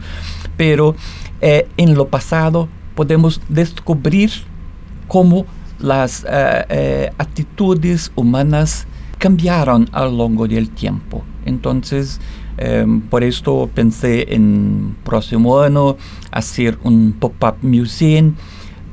pero 0.56 0.96
eh, 1.40 1.68
en 1.76 1.94
lo 1.94 2.08
pasado 2.08 2.68
podemos 2.98 3.40
descobrir 3.48 4.28
cómo 5.06 5.46
las 5.78 6.24
uh, 6.24 6.26
uh, 6.26 7.14
actitudes 7.16 8.10
humanas 8.16 8.88
cambiaron 9.18 9.88
a 9.92 10.04
lo 10.06 10.26
largo 10.26 10.48
del 10.48 10.68
tiempo. 10.70 11.22
Entonces, 11.44 12.20
um, 12.60 13.00
por 13.02 13.22
esto 13.22 13.70
pensé 13.72 14.34
en 14.34 14.96
próximo 15.04 15.60
año 15.60 15.96
hacer 16.32 16.76
un 16.82 17.12
pop-up 17.12 17.54
museum 17.62 18.34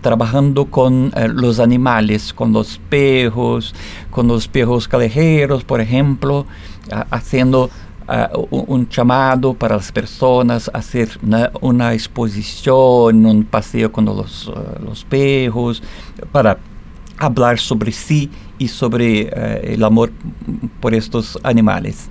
trabajando 0.01 0.65
con 0.65 1.05
uh, 1.05 1.27
los 1.33 1.59
animales, 1.59 2.31
con 2.31 2.53
los 2.53 2.79
perros, 2.87 3.73
con 4.11 4.27
los 4.27 4.47
perros 4.47 4.87
callejeros, 4.87 5.63
por 5.63 5.81
ejemplo, 5.81 6.45
haciendo 7.09 7.71
uh, 8.07 8.47
un 8.51 8.87
llamado 8.89 9.53
para 9.53 9.75
las 9.75 9.91
personas 9.91 10.69
a 10.73 10.77
hacer 10.77 11.09
una, 11.23 11.51
una 11.61 11.93
exposición, 11.93 13.25
un 13.25 13.43
paseo 13.43 13.91
con 13.91 14.05
los, 14.05 14.47
uh, 14.47 14.83
los 14.83 15.03
perros, 15.03 15.81
para 16.31 16.57
hablar 17.17 17.59
sobre 17.59 17.91
sí 17.91 18.29
y 18.57 18.67
sobre 18.67 19.25
uh, 19.25 19.59
el 19.63 19.83
amor 19.83 20.11
por 20.79 20.93
estos 20.93 21.37
animales 21.43 22.09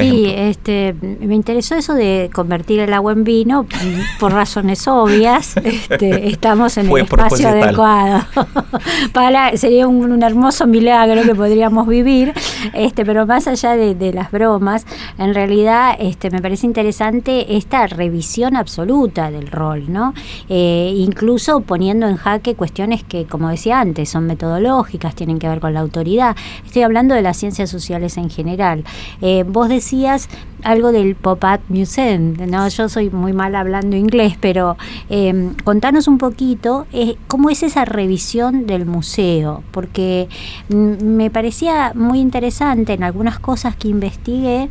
sí, 0.00 0.32
este, 0.34 0.94
me 1.20 1.34
interesó 1.34 1.74
eso 1.74 1.94
de 1.94 2.30
convertir 2.32 2.80
el 2.80 2.92
agua 2.92 3.12
en 3.12 3.24
vino 3.24 3.66
por 4.20 4.32
razones 4.32 4.86
obvias. 4.88 5.54
Este, 5.72 6.28
estamos 6.28 6.76
en 6.76 6.88
el 6.88 6.98
espacio 6.98 7.48
adecuado. 7.48 8.24
Para, 9.12 9.56
sería 9.56 9.88
un, 9.88 10.22
hermoso 10.22 10.66
milagro 10.66 11.22
que 11.22 11.34
podríamos 11.34 11.86
vivir. 11.86 12.32
Este, 12.74 13.04
pero 13.04 13.26
más 13.26 13.46
allá 13.46 13.74
de, 13.74 14.12
las 14.12 14.30
bromas, 14.30 14.86
en 15.18 15.34
realidad 15.34 15.96
este, 15.98 16.30
me 16.30 16.40
parece 16.40 16.66
interesante 16.66 17.56
esta 17.56 17.86
revisión 17.86 18.56
absoluta 18.56 19.30
del 19.30 19.48
rol, 19.48 19.90
¿no? 19.90 20.14
Eh, 20.48 20.92
incluso 20.96 21.60
poniendo 21.60 22.06
en 22.06 22.16
jaque 22.16 22.54
cuestiones 22.54 23.02
que, 23.02 23.24
como 23.24 23.48
decía 23.48 23.80
antes, 23.80 24.10
son 24.10 24.26
metodológicas, 24.26 25.14
tienen 25.14 25.38
que 25.38 25.48
ver 25.48 25.60
con 25.60 25.74
la 25.74 25.81
autoridad. 25.82 26.36
Estoy 26.64 26.82
hablando 26.82 27.14
de 27.14 27.22
las 27.22 27.36
ciencias 27.36 27.70
sociales 27.70 28.16
en 28.16 28.30
general. 28.30 28.84
Eh, 29.20 29.44
vos 29.46 29.68
decías 29.68 30.28
algo 30.62 30.92
del 30.92 31.14
Pop-Up 31.16 31.60
Museum, 31.68 32.34
¿no? 32.48 32.68
Yo 32.68 32.88
soy 32.88 33.10
muy 33.10 33.32
mal 33.32 33.54
hablando 33.54 33.96
inglés, 33.96 34.36
pero 34.40 34.76
em, 35.10 35.54
contanos 35.64 36.06
un 36.08 36.18
poquito 36.18 36.86
eh, 36.92 37.16
cómo 37.26 37.50
es 37.50 37.62
esa 37.62 37.84
revisión 37.84 38.66
del 38.66 38.86
museo, 38.86 39.62
porque 39.72 40.28
mm, 40.68 41.04
me 41.04 41.30
parecía 41.30 41.92
muy 41.94 42.20
interesante 42.20 42.92
en 42.92 43.02
algunas 43.02 43.38
cosas 43.38 43.76
que 43.76 43.88
investigué 43.88 44.68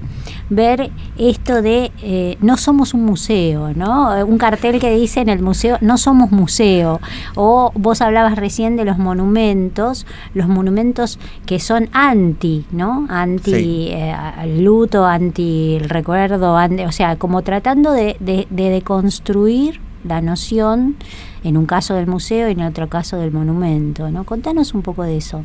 ver 0.49 0.91
esto 1.17 1.61
de 1.61 1.91
eh, 2.01 2.37
no 2.41 2.57
somos 2.57 2.93
un 2.93 3.05
museo, 3.05 3.73
¿no? 3.73 4.25
Un 4.25 4.37
cartel 4.37 4.79
que 4.79 4.91
dice 4.91 5.21
en 5.21 5.29
el 5.29 5.41
museo 5.41 5.77
no 5.81 5.97
somos 5.97 6.31
museo, 6.31 6.99
o 7.35 7.71
vos 7.75 8.01
hablabas 8.01 8.35
recién 8.37 8.75
de 8.75 8.85
los 8.85 8.97
monumentos, 8.97 10.05
los 10.33 10.47
monumentos 10.47 11.00
que 11.45 11.59
son 11.59 11.89
anti, 11.91 12.65
¿no? 12.71 13.05
Anti 13.09 13.89
eh, 13.91 14.13
luto, 14.59 15.05
anti 15.05 15.75
el 15.75 15.89
recuerdo, 15.89 16.55
o 16.55 16.91
sea, 16.91 17.17
como 17.17 17.41
tratando 17.41 17.91
de, 17.91 18.15
de, 18.19 18.47
deconstruir 18.49 19.79
la 20.03 20.21
noción, 20.21 20.95
en 21.43 21.57
un 21.57 21.65
caso 21.65 21.93
del 21.95 22.07
museo 22.07 22.49
y 22.49 22.53
en 22.53 22.61
otro 22.61 22.89
caso 22.89 23.17
del 23.17 23.31
monumento. 23.31 24.09
¿no? 24.09 24.23
Contanos 24.25 24.73
un 24.73 24.81
poco 24.81 25.03
de 25.03 25.17
eso. 25.17 25.43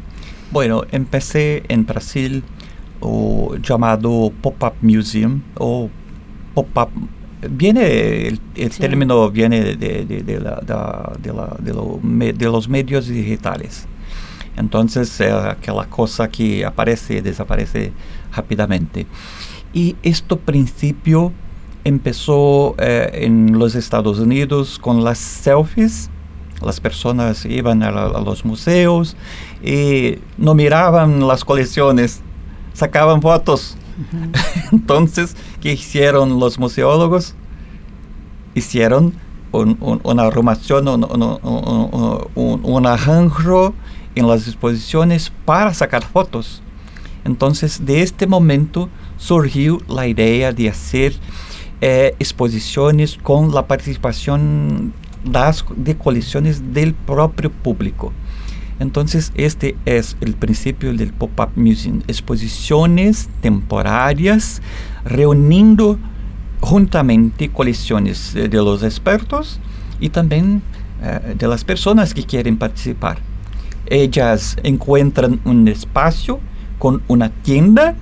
Bueno, 0.50 0.82
empecé 0.90 1.62
en 1.68 1.84
Brasil 1.86 2.42
o 3.00 3.56
llamado 3.56 4.32
Pop-Up 4.40 4.74
Museum 4.80 5.42
o 5.58 5.90
Pop-Up 6.54 6.90
viene 7.50 8.28
el, 8.28 8.40
término 8.70 9.30
viene 9.30 9.76
de, 9.76 10.40
los 12.40 12.68
medios 12.68 13.08
digitales. 13.08 13.86
Entonces, 14.56 15.20
eh, 15.20 15.30
aquella 15.30 15.84
cosa 15.84 16.28
que 16.28 16.64
aparece 16.64 17.14
y 17.14 17.20
desaparece 17.20 17.92
rápidamente. 18.34 19.06
Y 19.72 19.96
este 20.02 20.36
principio 20.36 21.32
empezó 21.84 22.74
eh, 22.78 23.10
en 23.24 23.58
los 23.58 23.74
Estados 23.74 24.18
Unidos 24.18 24.78
con 24.78 25.04
las 25.04 25.18
selfies. 25.18 26.10
Las 26.62 26.80
personas 26.80 27.44
iban 27.44 27.82
a, 27.82 27.90
los 27.90 28.44
museos 28.44 29.14
y 29.62 30.18
no 30.38 30.54
miraban 30.54 31.26
las 31.26 31.44
colecciones, 31.44 32.22
sacaban 32.72 33.20
fotos. 33.20 33.76
Entonces, 34.72 35.36
¿qué 35.60 35.74
hicieron 35.74 36.40
los 36.40 36.58
museólogos? 36.58 37.34
Hicieron 38.54 39.12
una 39.52 40.22
arrumación, 40.22 40.88
un, 40.88 41.04
un, 41.04 42.60
un, 42.64 42.86
arranjo 42.86 43.74
en 44.16 44.26
las 44.26 44.48
exposiciones 44.48 45.30
para 45.44 45.72
sacar 45.72 46.02
fotos. 46.04 46.62
Entonces, 47.24 47.86
de 47.86 48.02
este 48.02 48.26
momento 48.26 48.88
surgió 49.16 49.80
la 49.88 50.06
idea 50.08 50.52
de 50.52 50.68
hacer 50.68 51.14
eh, 51.80 52.14
exposiciones 52.18 53.18
con 53.22 53.54
la 53.54 53.66
participación 53.66 54.92
de 55.76 55.96
colecciones 55.96 56.72
del 56.72 56.94
propio 56.94 57.50
público. 57.50 58.12
Entonces, 58.78 59.32
este 59.34 59.76
es 59.84 60.16
el 60.20 60.34
principio 60.34 60.92
del 60.92 61.12
Pop-Up 61.12 61.50
Museum. 61.56 62.02
Exposiciones 62.06 63.28
temporarias 63.40 64.60
reuniendo 65.04 65.98
juntamente 66.60 67.50
colecciones 67.50 68.34
de 68.34 68.48
los 68.48 68.82
expertos 68.82 69.60
y 69.98 70.10
también 70.10 70.62
eh, 71.02 71.34
de 71.36 71.48
las 71.48 71.64
personas 71.64 72.14
que 72.14 72.24
quieren 72.24 72.56
participar. 72.56 73.18
Ellas 73.88 74.56
encuentran 74.62 75.40
un 75.44 75.68
espacio 75.68 76.40
con 76.78 77.02
una 77.08 77.30
tienda 77.30 77.94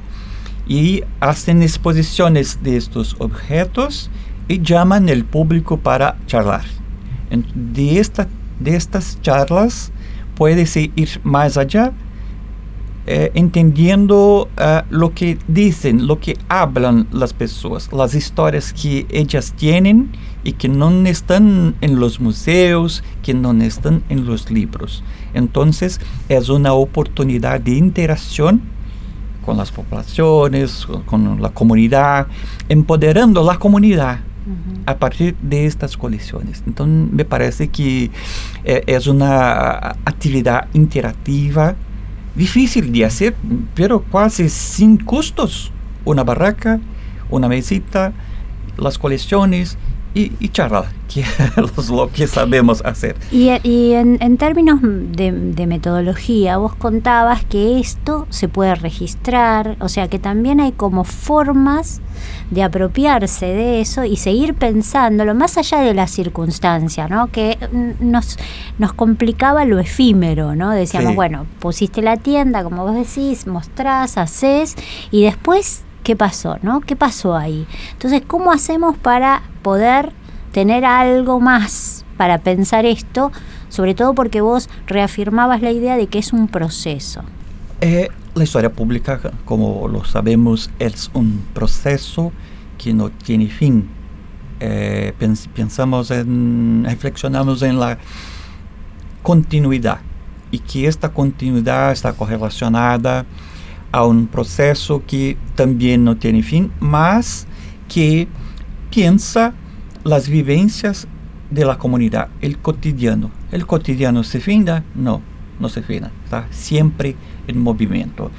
y 0.66 1.02
hacen 1.20 1.62
exposiciones 1.62 2.62
de 2.62 2.76
estos 2.76 3.16
objetos 3.18 4.10
y 4.48 4.60
llaman 4.60 5.08
al 5.08 5.24
público 5.24 5.78
para 5.78 6.16
charlar. 6.26 6.64
De, 7.54 7.98
esta, 7.98 8.28
de 8.60 8.76
estas 8.76 9.20
charlas 9.20 9.92
puedes 10.36 10.76
ir 10.76 11.20
más 11.22 11.56
allá 11.56 11.92
eh, 13.06 13.30
entendiendo 13.34 14.48
eh, 14.56 14.80
lo 14.88 15.12
que 15.12 15.36
dicen, 15.46 16.06
lo 16.06 16.20
que 16.20 16.38
hablan 16.48 17.06
las 17.12 17.34
personas, 17.34 17.92
las 17.92 18.14
historias 18.14 18.72
que 18.72 19.06
ellas 19.10 19.52
tienen 19.54 20.10
y 20.44 20.52
que 20.52 20.68
no 20.68 20.90
están 21.06 21.74
en 21.80 21.98
los 21.98 22.20
museos, 22.20 23.02
que 23.22 23.34
no 23.34 23.52
están 23.62 24.04
en 24.10 24.26
los 24.26 24.50
libros. 24.50 25.02
Entonces 25.32 26.00
es 26.28 26.48
una 26.50 26.74
oportunidad 26.74 27.60
de 27.60 27.72
interacción 27.72 28.62
con 29.44 29.56
las 29.56 29.72
poblaciones, 29.72 30.86
con 31.06 31.40
la 31.40 31.50
comunidad, 31.50 32.28
empoderando 32.68 33.42
la 33.42 33.58
comunidad 33.58 34.20
a 34.84 34.96
partir 34.96 35.34
de 35.40 35.64
estas 35.64 35.96
colecciones. 35.96 36.62
Entonces 36.66 37.12
me 37.12 37.24
parece 37.24 37.68
que 37.68 38.10
eh, 38.64 38.82
es 38.86 39.06
una 39.06 39.96
actividad 40.04 40.68
interactiva 40.74 41.74
difícil 42.34 42.92
de 42.92 43.04
hacer, 43.04 43.34
pero 43.74 44.02
casi 44.02 44.48
sin 44.48 44.98
costos. 44.98 45.72
Una 46.04 46.24
barraca, 46.24 46.80
una 47.30 47.48
mesita, 47.48 48.12
las 48.76 48.98
colecciones 48.98 49.78
y, 50.14 50.32
y 50.38 50.48
charlar, 50.48 50.86
que 51.12 51.20
es 51.20 51.88
lo 51.90 52.10
que 52.10 52.26
sabemos 52.26 52.82
hacer. 52.84 53.16
Y, 53.30 53.48
en, 53.48 54.36
términos 54.36 54.80
de, 54.82 55.66
metodología, 55.66 56.56
vos 56.56 56.74
contabas 56.74 57.44
que 57.44 57.80
esto 57.80 58.26
se 58.30 58.48
puede 58.48 58.74
registrar, 58.74 59.76
o 59.80 59.88
sea 59.88 60.08
que 60.08 60.18
también 60.18 60.60
hay 60.60 60.72
como 60.72 61.04
formas 61.04 62.00
de 62.50 62.62
apropiarse 62.62 63.46
de 63.46 63.80
eso 63.80 64.04
y 64.04 64.16
seguir 64.16 64.54
pensándolo 64.54 65.34
más 65.34 65.58
allá 65.58 65.80
de 65.80 65.94
la 65.94 66.06
circunstancia, 66.06 67.08
¿no? 67.08 67.28
Que 67.28 67.58
nos, 68.00 68.38
nos 68.78 68.92
complicaba 68.92 69.64
lo 69.64 69.78
efímero, 69.78 70.54
¿no? 70.54 70.70
Decíamos, 70.70 71.14
bueno, 71.14 71.46
pusiste 71.58 72.02
la 72.02 72.16
tienda, 72.16 72.62
como 72.62 72.84
vos 72.84 72.94
decís, 72.94 73.46
mostrás, 73.46 74.16
haces 74.16 74.76
y 75.10 75.24
después 75.24 75.83
qué 76.04 76.14
pasó, 76.14 76.58
¿no? 76.62 76.80
¿Qué 76.80 76.94
pasó 76.94 77.34
ahí? 77.34 77.66
Entonces, 77.92 78.22
¿cómo 78.24 78.52
hacemos 78.52 78.96
para 78.96 79.42
poder 79.62 80.12
tener 80.52 80.84
algo 80.84 81.40
más 81.40 82.04
para 82.16 82.38
pensar 82.38 82.86
esto? 82.86 83.32
Sobre 83.68 83.94
todo 83.94 84.14
porque 84.14 84.40
vos 84.40 84.68
reafirmabas 84.86 85.62
la 85.62 85.72
idea 85.72 85.96
de 85.96 86.06
que 86.06 86.20
es 86.20 86.32
un 86.32 86.46
proceso. 86.46 87.22
Eh, 87.80 88.08
la 88.34 88.44
historia 88.44 88.70
pública, 88.70 89.20
como 89.44 89.88
lo 89.88 90.04
sabemos, 90.04 90.70
es 90.78 91.10
un 91.14 91.42
proceso 91.52 92.30
que 92.78 92.92
no 92.92 93.10
tiene 93.10 93.48
fin. 93.48 93.88
Eh, 94.60 95.12
pensamos 95.54 96.10
en, 96.10 96.84
reflexionamos 96.84 97.62
en 97.62 97.80
la 97.80 97.98
continuidad 99.22 99.98
y 100.50 100.58
que 100.60 100.86
esta 100.86 101.08
continuidad 101.08 101.92
está 101.92 102.12
correlacionada 102.12 103.24
a 103.94 104.04
un 104.04 104.26
proceso 104.26 105.04
que 105.06 105.36
también 105.54 106.02
no 106.02 106.16
tiene 106.16 106.42
fin, 106.42 106.72
mas 106.80 107.46
que 107.88 108.26
piensa 108.90 109.54
las 110.02 110.28
vivencias 110.28 111.06
de 111.48 111.64
la 111.64 111.78
comunidad, 111.78 112.28
el 112.40 112.58
cotidiano. 112.58 113.30
¿El 113.52 113.66
cotidiano 113.66 114.24
se 114.24 114.40
finda? 114.40 114.82
No, 114.96 115.22
no 115.60 115.68
se 115.68 115.80
finda, 115.80 116.10
está 116.24 116.48
siempre 116.50 117.14
en 117.46 117.60
movimiento. 117.60 118.32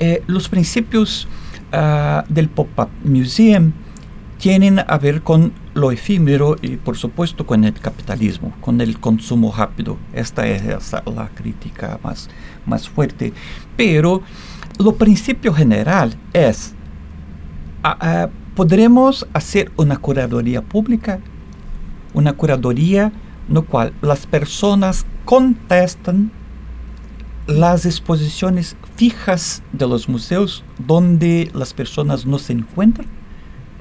Eh, 0.00 0.24
los 0.26 0.48
principios 0.48 1.28
uh, 1.72 2.22
del 2.28 2.48
Pop-Up 2.48 2.88
Museum 3.04 3.70
tienen 4.40 4.80
a 4.80 4.98
ver 4.98 5.22
con 5.22 5.52
lo 5.74 5.92
efímero 5.92 6.56
y 6.60 6.78
por 6.78 6.96
supuesto 6.96 7.46
con 7.46 7.62
el 7.62 7.74
capitalismo, 7.74 8.54
con 8.60 8.80
el 8.80 8.98
consumo 8.98 9.54
rápido. 9.56 9.98
Esta 10.12 10.48
es 10.48 10.64
la 10.64 11.28
crítica 11.28 12.00
más, 12.02 12.28
más 12.66 12.88
fuerte. 12.88 13.32
Pero 13.76 14.22
lo 14.78 14.96
principio 14.96 15.52
general 15.54 16.14
es, 16.32 16.74
podremos 18.54 19.26
hacer 19.32 19.70
una 19.76 19.96
curaduría 19.96 20.62
pública, 20.62 21.20
una 22.14 22.32
curaduría 22.32 23.12
en 23.48 23.54
la 23.54 23.62
cual 23.62 23.92
las 24.02 24.26
personas 24.26 25.06
contestan 25.24 26.30
las 27.46 27.86
exposiciones 27.86 28.76
fijas 28.96 29.62
de 29.72 29.86
los 29.86 30.08
museos 30.08 30.64
donde 30.78 31.50
las 31.54 31.72
personas 31.72 32.26
no 32.26 32.38
se 32.38 32.52
encuentran. 32.52 33.06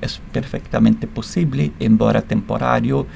Es 0.01 0.21
perfectamente 0.31 1.07
posible, 1.07 1.71
embora 1.79 2.21
temporario. 2.21 3.07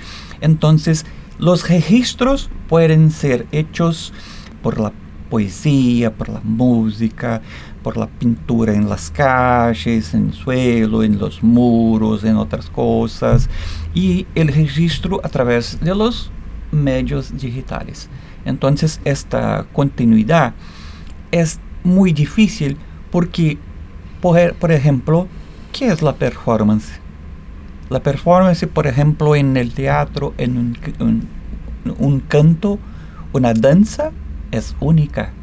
Entonces, 0.41 1.05
los 1.37 1.69
registros 1.69 2.49
pueden 2.67 3.11
ser 3.11 3.45
hechos 3.51 4.11
por 4.63 4.79
la 4.79 4.91
poesía, 5.29 6.11
por 6.11 6.29
la 6.29 6.41
música, 6.43 7.41
por 7.83 7.97
la 7.97 8.07
pintura 8.07 8.73
en 8.73 8.89
las 8.89 9.09
calles, 9.11 10.13
en 10.13 10.27
el 10.27 10.33
suelo, 10.33 11.03
en 11.03 11.19
los 11.19 11.43
muros, 11.43 12.23
en 12.23 12.35
otras 12.35 12.69
cosas, 12.69 13.49
y 13.93 14.25
el 14.35 14.49
registro 14.49 15.21
a 15.23 15.29
través 15.29 15.79
de 15.79 15.95
los 15.95 16.31
medios 16.71 17.37
digitales. 17.37 18.09
Entonces 18.45 18.99
esta 19.05 19.65
continuidad 19.73 20.53
es 21.31 21.59
muy 21.83 22.13
difícil 22.13 22.77
porque, 23.11 23.57
por, 24.21 24.71
ejemplo, 24.71 25.27
¿qué 25.71 25.87
es 25.87 26.01
la 26.01 26.15
performance? 26.15 26.99
La 27.89 28.01
performance, 28.01 28.67
por 28.67 28.87
ejemplo, 28.87 29.35
en 29.35 29.57
el 29.57 29.73
teatro, 29.73 30.33
en 30.37 30.57
un, 30.57 31.27
un 31.97 32.19
canto, 32.19 32.77
una 33.33 33.53
danza, 33.53 34.11
es 34.51 34.75
única 34.79 35.33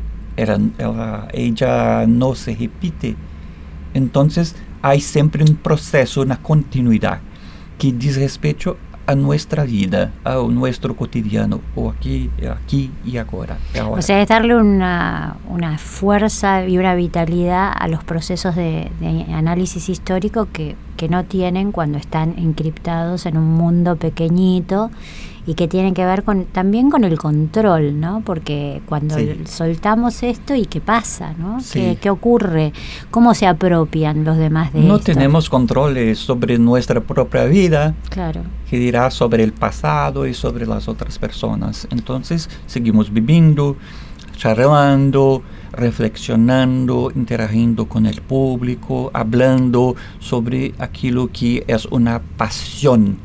ella 1.33 2.07
no 2.07 2.35
se 2.35 2.55
repite. 2.55 3.17
Entonces 3.95 4.55
hay 4.83 5.01
siempre 5.01 5.43
un 5.43 5.57
proceso, 5.57 6.23
una 6.23 6.37
continuidad 6.43 7.21
que 7.79 7.93
dice 7.93 8.21
respecto 8.21 8.77
a 9.07 9.15
nuestra 9.15 9.65
vida, 9.65 10.13
a 10.25 10.35
nuestro 10.35 10.97
cotidiano, 10.97 11.61
o 11.77 11.91
aquí, 11.91 12.29
aquí 12.51 12.91
y 13.05 13.17
ahora. 13.19 13.57
O 13.89 14.03
sea, 14.03 14.21
es 14.21 14.29
darle 14.29 14.57
una, 14.57 15.37
fuerza 15.79 16.67
y 16.67 16.77
una 16.77 16.95
vitalidad 16.95 17.73
a 17.75 17.87
los 17.89 18.03
procesos 18.03 18.57
de, 18.57 18.91
análisis 19.33 19.89
histórico 19.89 20.49
que 20.53 20.75
que 20.97 21.09
no 21.09 21.25
tienen 21.25 21.73
cuando 21.73 21.99
están 21.99 22.35
encriptados 22.39 23.27
en 23.27 23.37
un 23.37 23.53
mundo 23.53 23.97
pequeñito 23.97 24.91
y 25.47 25.55
que 25.55 25.69
tienen 25.69 25.95
que 25.95 26.05
ver 26.05 26.25
con 26.25 26.47
también 26.47 26.91
con 26.91 27.05
el 27.05 27.19
control, 27.19 28.01
¿no? 28.01 28.21
Porque 28.25 28.83
cuando 28.87 29.17
soltamos 29.45 30.23
esto 30.25 30.55
y 30.55 30.67
qué 30.67 30.81
pasa, 30.81 31.35
¿no? 31.39 31.59
¿Qué, 31.73 32.11
ocurre? 32.11 32.73
¿Cómo 33.11 33.33
se 33.35 33.47
apropian 33.47 34.25
los 34.25 34.37
demás 34.37 34.73
de 34.73 34.81
no 34.81 34.97
esto? 34.97 35.13
No 35.13 35.15
tenemos 35.15 35.49
controles 35.49 36.19
sobre 36.19 36.59
nuestra 36.59 37.01
propia 37.01 37.45
vida. 37.45 37.95
Claro. 38.11 38.43
Que 38.69 38.79
dirá 38.79 39.11
sobre 39.11 39.45
el 39.45 39.53
pasado 39.53 40.27
y 40.27 40.35
sobre 40.35 40.67
las 40.67 40.89
otras 40.89 41.19
personas. 41.19 41.87
Entonces 41.91 42.51
seguimos 42.67 43.13
viviendo, 43.13 43.77
charlando, 44.37 45.43
reflexionando, 45.73 47.13
interagindo 47.15 47.87
con 47.87 48.07
el 48.07 48.21
público, 48.23 49.11
hablando 49.15 49.95
sobre 50.19 50.75
aquello 50.79 51.31
que 51.33 51.65
es 51.69 51.87
una 51.87 52.21
pasión 52.37 53.19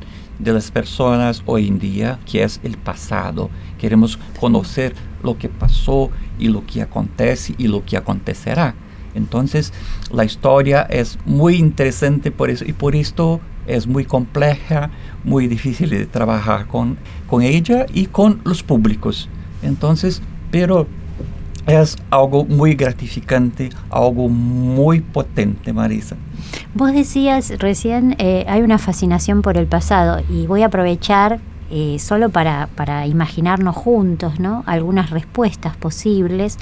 de 0.43 0.53
las 0.53 0.71
personas 0.71 1.43
hoy 1.45 1.67
en 1.67 1.79
día, 1.79 2.19
que 2.25 2.43
es 2.43 2.59
el 2.63 2.77
pasado. 2.77 3.49
Queremos 3.77 4.17
conocer 4.39 4.93
lo 5.23 5.37
que 5.37 5.49
pasó 5.49 6.09
y 6.39 6.47
lo 6.47 6.65
que 6.65 6.81
acontece 6.81 7.53
y 7.57 7.67
lo 7.67 7.85
que 7.85 7.97
acontecerá. 7.97 8.75
Entonces, 9.13 9.73
la 10.11 10.25
historia 10.25 10.83
es 10.83 11.19
muy 11.25 11.55
interesante 11.55 12.31
por 12.31 12.49
eso 12.49 12.65
y 12.65 12.73
por 12.73 12.95
esto 12.95 13.41
es 13.67 13.85
muy 13.87 14.05
compleja, 14.05 14.89
muy 15.23 15.47
difícil 15.47 15.89
de 15.89 16.05
trabajar 16.05 16.67
con, 16.67 16.97
con 17.27 17.41
ella 17.41 17.85
y 17.93 18.07
con 18.07 18.41
los 18.43 18.63
públicos. 18.63 19.29
Entonces, 19.61 20.21
pero 20.49 20.87
es 21.67 21.97
algo 22.09 22.45
muy 22.45 22.75
gratificante, 22.75 23.69
algo 23.89 24.27
muy 24.29 25.01
potente, 25.01 25.73
Marisa. 25.73 26.15
Vos 26.73 26.93
decías 26.93 27.53
recién, 27.59 28.15
eh, 28.17 28.45
hay 28.47 28.61
una 28.61 28.77
fascinación 28.77 29.41
por 29.41 29.57
el 29.57 29.67
pasado 29.67 30.21
y 30.29 30.47
voy 30.47 30.63
a 30.63 30.67
aprovechar 30.67 31.39
eh, 31.73 31.99
solo 31.99 32.29
para, 32.29 32.67
para, 32.75 33.07
imaginarnos 33.07 33.77
juntos 33.77 34.41
¿no? 34.41 34.63
algunas 34.65 35.09
respuestas 35.09 35.77
posibles 35.77 36.57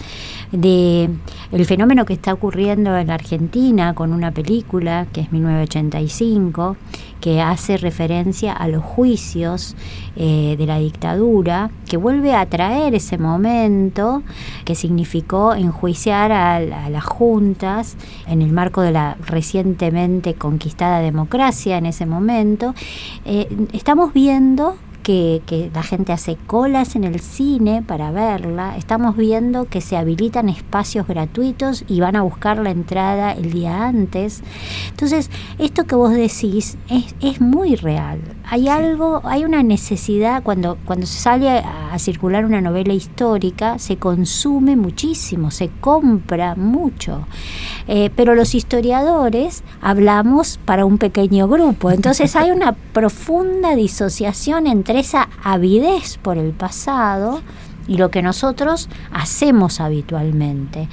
de 0.51 1.09
el 1.51 1.65
fenómeno 1.65 2.05
que 2.05 2.13
está 2.13 2.33
ocurriendo 2.33 2.97
en 2.97 3.07
la 3.07 3.15
Argentina 3.15 3.93
con 3.93 4.13
una 4.13 4.31
película 4.31 5.07
que 5.11 5.21
es 5.21 5.31
1985 5.31 6.77
que 7.19 7.41
hace 7.41 7.77
referencia 7.77 8.53
a 8.53 8.67
los 8.67 8.83
juicios 8.83 9.75
eh, 10.15 10.55
de 10.57 10.65
la 10.65 10.79
dictadura, 10.79 11.69
que 11.87 11.97
vuelve 11.97 12.33
a 12.33 12.45
traer 12.45 12.95
ese 12.95 13.17
momento 13.17 14.23
que 14.65 14.75
significó 14.75 15.53
enjuiciar 15.53 16.31
a, 16.31 16.59
las 16.59 17.03
juntas 17.03 17.97
en 18.27 18.41
el 18.41 18.51
marco 18.51 18.81
de 18.81 18.91
la 18.91 19.17
recientemente 19.25 20.33
conquistada 20.33 20.99
democracia 20.99 21.77
en 21.77 21.85
ese 21.85 22.05
momento. 22.05 22.73
Eh, 23.25 23.47
estamos 23.73 24.13
viendo 24.13 24.75
que, 25.03 25.71
la 25.73 25.83
gente 25.83 26.13
hace 26.13 26.35
colas 26.35 26.95
en 26.95 27.03
el 27.03 27.19
cine 27.19 27.81
para 27.81 28.11
verla. 28.11 28.77
Estamos 28.77 29.15
viendo 29.15 29.65
que 29.65 29.81
se 29.81 29.97
habilitan 30.39 30.49
espacios 30.49 31.07
gratuitos 31.07 31.83
y 31.87 31.99
van 31.99 32.15
a 32.15 32.21
buscar 32.21 32.59
la 32.59 32.71
entrada 32.71 33.33
el 33.33 33.51
día 33.51 33.87
antes. 33.87 34.41
Entonces, 34.89 35.29
esto 35.57 35.85
que 35.85 35.95
vos 35.95 36.11
decís 36.11 36.77
es, 36.89 37.15
es 37.21 37.41
muy 37.41 37.75
real. 37.75 38.19
Hay 38.45 38.67
algo, 38.67 39.21
hay 39.25 39.45
una 39.45 39.61
necesidad, 39.63 40.41
cuando, 40.43 40.77
cuando 40.85 41.05
se 41.05 41.19
sale 41.19 41.49
a, 41.49 41.97
circular 41.99 42.45
una 42.45 42.61
novela 42.61 42.93
histórica, 42.93 43.77
se 43.77 43.97
consume 43.97 44.75
muchísimo, 44.75 45.51
se 45.51 45.69
compra 45.81 46.55
mucho. 46.55 47.25
Eh, 47.87 48.09
pero 48.15 48.35
los 48.35 48.55
historiadores 48.55 49.63
hablamos 49.81 50.59
para 50.63 50.85
un 50.85 50.97
pequeño 50.97 51.47
grupo. 51.47 51.91
Entonces 51.91 52.35
hay 52.35 52.51
una 52.51 52.71
profunda 52.93 53.75
disociación 53.75 54.67
entre 54.67 54.99
esa 54.99 55.29
avidez 55.43 56.17
por 56.17 56.37
el 56.37 56.51
pasado 56.51 57.41
y 57.89 57.97
lo 57.97 58.09
que 58.09 58.21
nosotros 58.21 58.87
hacemos 59.11 59.81
habitualmente. 59.81 60.87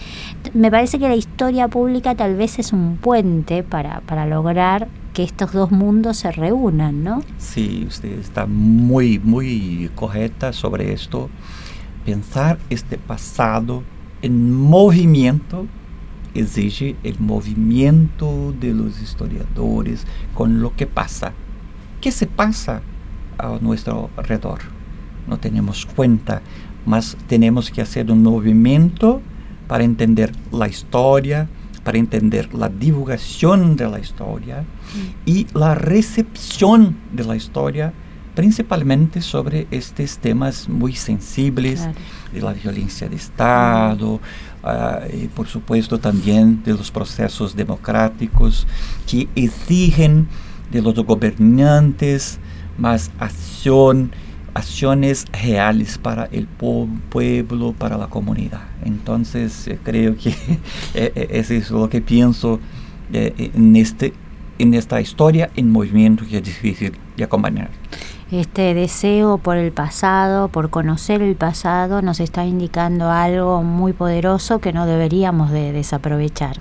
Me 0.54 0.70
parece 0.70 0.98
que 0.98 1.08
la 1.08 1.14
historia 1.14 1.68
pública 1.68 2.14
tal 2.14 2.36
vez 2.36 2.58
es 2.58 2.72
un 2.72 2.96
puente 2.96 3.62
para, 3.62 4.00
para 4.00 4.26
lograr 4.26 4.88
que 5.12 5.22
estos 5.22 5.52
dos 5.52 5.70
mundos 5.70 6.16
se 6.16 6.32
reúnan, 6.32 7.04
¿no? 7.04 7.22
Sí, 7.38 7.84
usted 7.86 8.18
está 8.18 8.46
muy, 8.46 9.18
muy 9.18 9.90
correcta 9.94 10.52
sobre 10.52 10.92
esto. 10.92 11.30
Pensar 12.04 12.58
este 12.70 12.98
pasado 12.98 13.82
en 14.22 14.52
movimiento 14.52 15.66
exige 16.34 16.96
el 17.04 17.18
movimiento 17.20 18.52
de 18.58 18.74
los 18.74 19.00
historiadores 19.00 20.06
con 20.34 20.60
lo 20.60 20.74
que 20.74 20.86
pasa. 20.86 21.32
¿Qué 22.00 22.10
se 22.10 22.26
pasa 22.26 22.82
a 23.38 23.58
nuestro 23.60 24.10
alrededor. 24.16 24.60
No 25.26 25.38
tenemos 25.38 25.86
cuenta, 25.86 26.42
mas 26.86 27.16
tenemos 27.26 27.70
que 27.70 27.82
hacer 27.82 28.10
un 28.10 28.22
movimiento 28.22 29.20
para 29.68 29.84
entender 29.84 30.32
la 30.52 30.68
historia, 30.68 31.48
para 31.84 31.98
entender 31.98 32.54
la 32.54 32.68
divulgación 32.68 33.76
de 33.76 33.88
la 33.88 33.98
historia 33.98 34.64
y 35.24 35.46
la 35.52 35.74
recepción 35.74 36.96
de 37.12 37.24
la 37.24 37.36
historia, 37.36 37.92
principalmente 38.34 39.20
sobre 39.20 39.66
estos 39.70 40.18
temas 40.18 40.68
muy 40.68 40.94
sensibles 40.94 41.88
de 42.32 42.40
la 42.40 42.52
violencia 42.52 43.08
de 43.08 43.16
Estado, 43.16 44.20
ah, 44.62 45.00
y 45.12 45.26
por 45.28 45.48
supuesto 45.48 45.98
también 45.98 46.62
de 46.64 46.72
los 46.72 46.90
procesos 46.90 47.56
democráticos 47.56 48.66
que 49.06 49.28
exigen 49.34 50.28
de 50.70 50.82
los 50.82 50.94
gobernantes 50.94 52.38
más 52.78 53.10
acción, 53.18 54.10
acciones 54.56 55.26
reales 55.32 55.98
para 55.98 56.24
el 56.32 56.46
pueblo, 56.46 57.74
para 57.74 57.98
la 57.98 58.06
comunidad. 58.06 58.62
Entonces 58.84 59.68
eh, 59.68 59.78
creo 59.82 60.16
que 60.16 60.30
eh, 60.94 61.12
eh, 61.14 61.28
eso 61.30 61.54
es 61.54 61.70
lo 61.70 61.88
que 61.90 62.00
pienso 62.00 62.58
en, 63.12 63.76
este, 63.76 64.14
en 64.58 64.74
esta 64.74 65.00
historia 65.00 65.50
en 65.56 65.70
movimiento 65.70 66.24
que 66.28 66.38
es 66.38 66.42
difícil 66.42 66.92
de 67.16 67.24
acompañar. 67.24 67.68
Este 68.32 68.74
deseo 68.74 69.38
por 69.38 69.56
el 69.56 69.70
pasado, 69.70 70.48
por 70.48 70.70
conocer 70.70 71.22
el 71.22 71.36
pasado, 71.36 72.02
nos 72.02 72.18
está 72.18 72.44
indicando 72.44 73.10
algo 73.10 73.62
muy 73.62 73.92
poderoso 73.92 74.58
que 74.58 74.72
no 74.72 74.86
deberíamos 74.86 75.52
de 75.52 75.70
desaprovechar. 75.70 76.56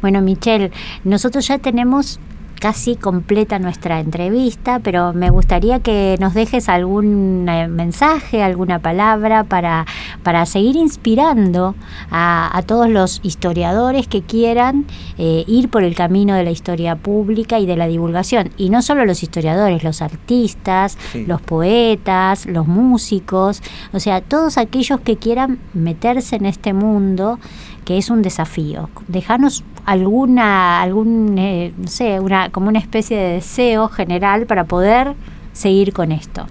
Bueno, 0.00 0.20
Michelle, 0.20 0.70
nosotros 1.02 1.48
ya 1.48 1.58
tenemos 1.58 2.20
casi 2.60 2.94
completa 2.94 3.58
nuestra 3.58 4.00
entrevista, 4.00 4.80
pero 4.80 5.14
me 5.14 5.30
gustaría 5.30 5.80
que 5.80 6.16
nos 6.20 6.34
dejes 6.34 6.68
algún 6.68 7.48
eh, 7.48 7.66
mensaje, 7.68 8.42
alguna 8.42 8.78
palabra 8.78 9.44
para, 9.44 9.86
para 10.22 10.44
seguir 10.44 10.76
inspirando 10.76 11.74
a, 12.10 12.62
todos 12.66 12.88
los 12.90 13.20
historiadores 13.22 14.06
que 14.06 14.20
quieran 14.20 14.84
eh, 15.16 15.44
ir 15.48 15.70
por 15.70 15.82
el 15.82 15.94
camino 15.94 16.34
de 16.34 16.44
la 16.44 16.50
historia 16.50 16.94
pública 16.94 17.58
y 17.58 17.64
de 17.64 17.76
la 17.76 17.88
divulgación. 17.88 18.50
Y 18.58 18.68
no 18.68 18.82
solo 18.82 19.06
los 19.06 19.22
historiadores, 19.22 19.82
los 19.82 20.02
artistas, 20.02 20.98
los 21.26 21.40
poetas, 21.40 22.44
los 22.44 22.66
músicos, 22.66 23.62
o 23.92 23.98
sea, 23.98 24.20
todos 24.20 24.58
aquellos 24.58 25.00
que 25.00 25.16
quieran 25.16 25.58
meterse 25.72 26.36
en 26.36 26.44
este 26.44 26.74
mundo 26.74 27.38
que 27.84 27.98
es 27.98 28.10
un 28.10 28.22
desafío. 28.22 28.88
Dejanos 29.08 29.64
alguna, 29.84 30.82
algún, 30.82 31.36
eh, 31.38 31.72
no 31.76 31.88
sé, 31.88 32.20
una, 32.20 32.50
como 32.50 32.68
una 32.68 32.78
especie 32.78 33.16
de 33.16 33.32
deseo 33.34 33.88
general 33.88 34.46
para 34.46 34.64
poder 34.64 35.14
seguir 35.52 35.92
con 35.92 36.12
esto. 36.12 36.46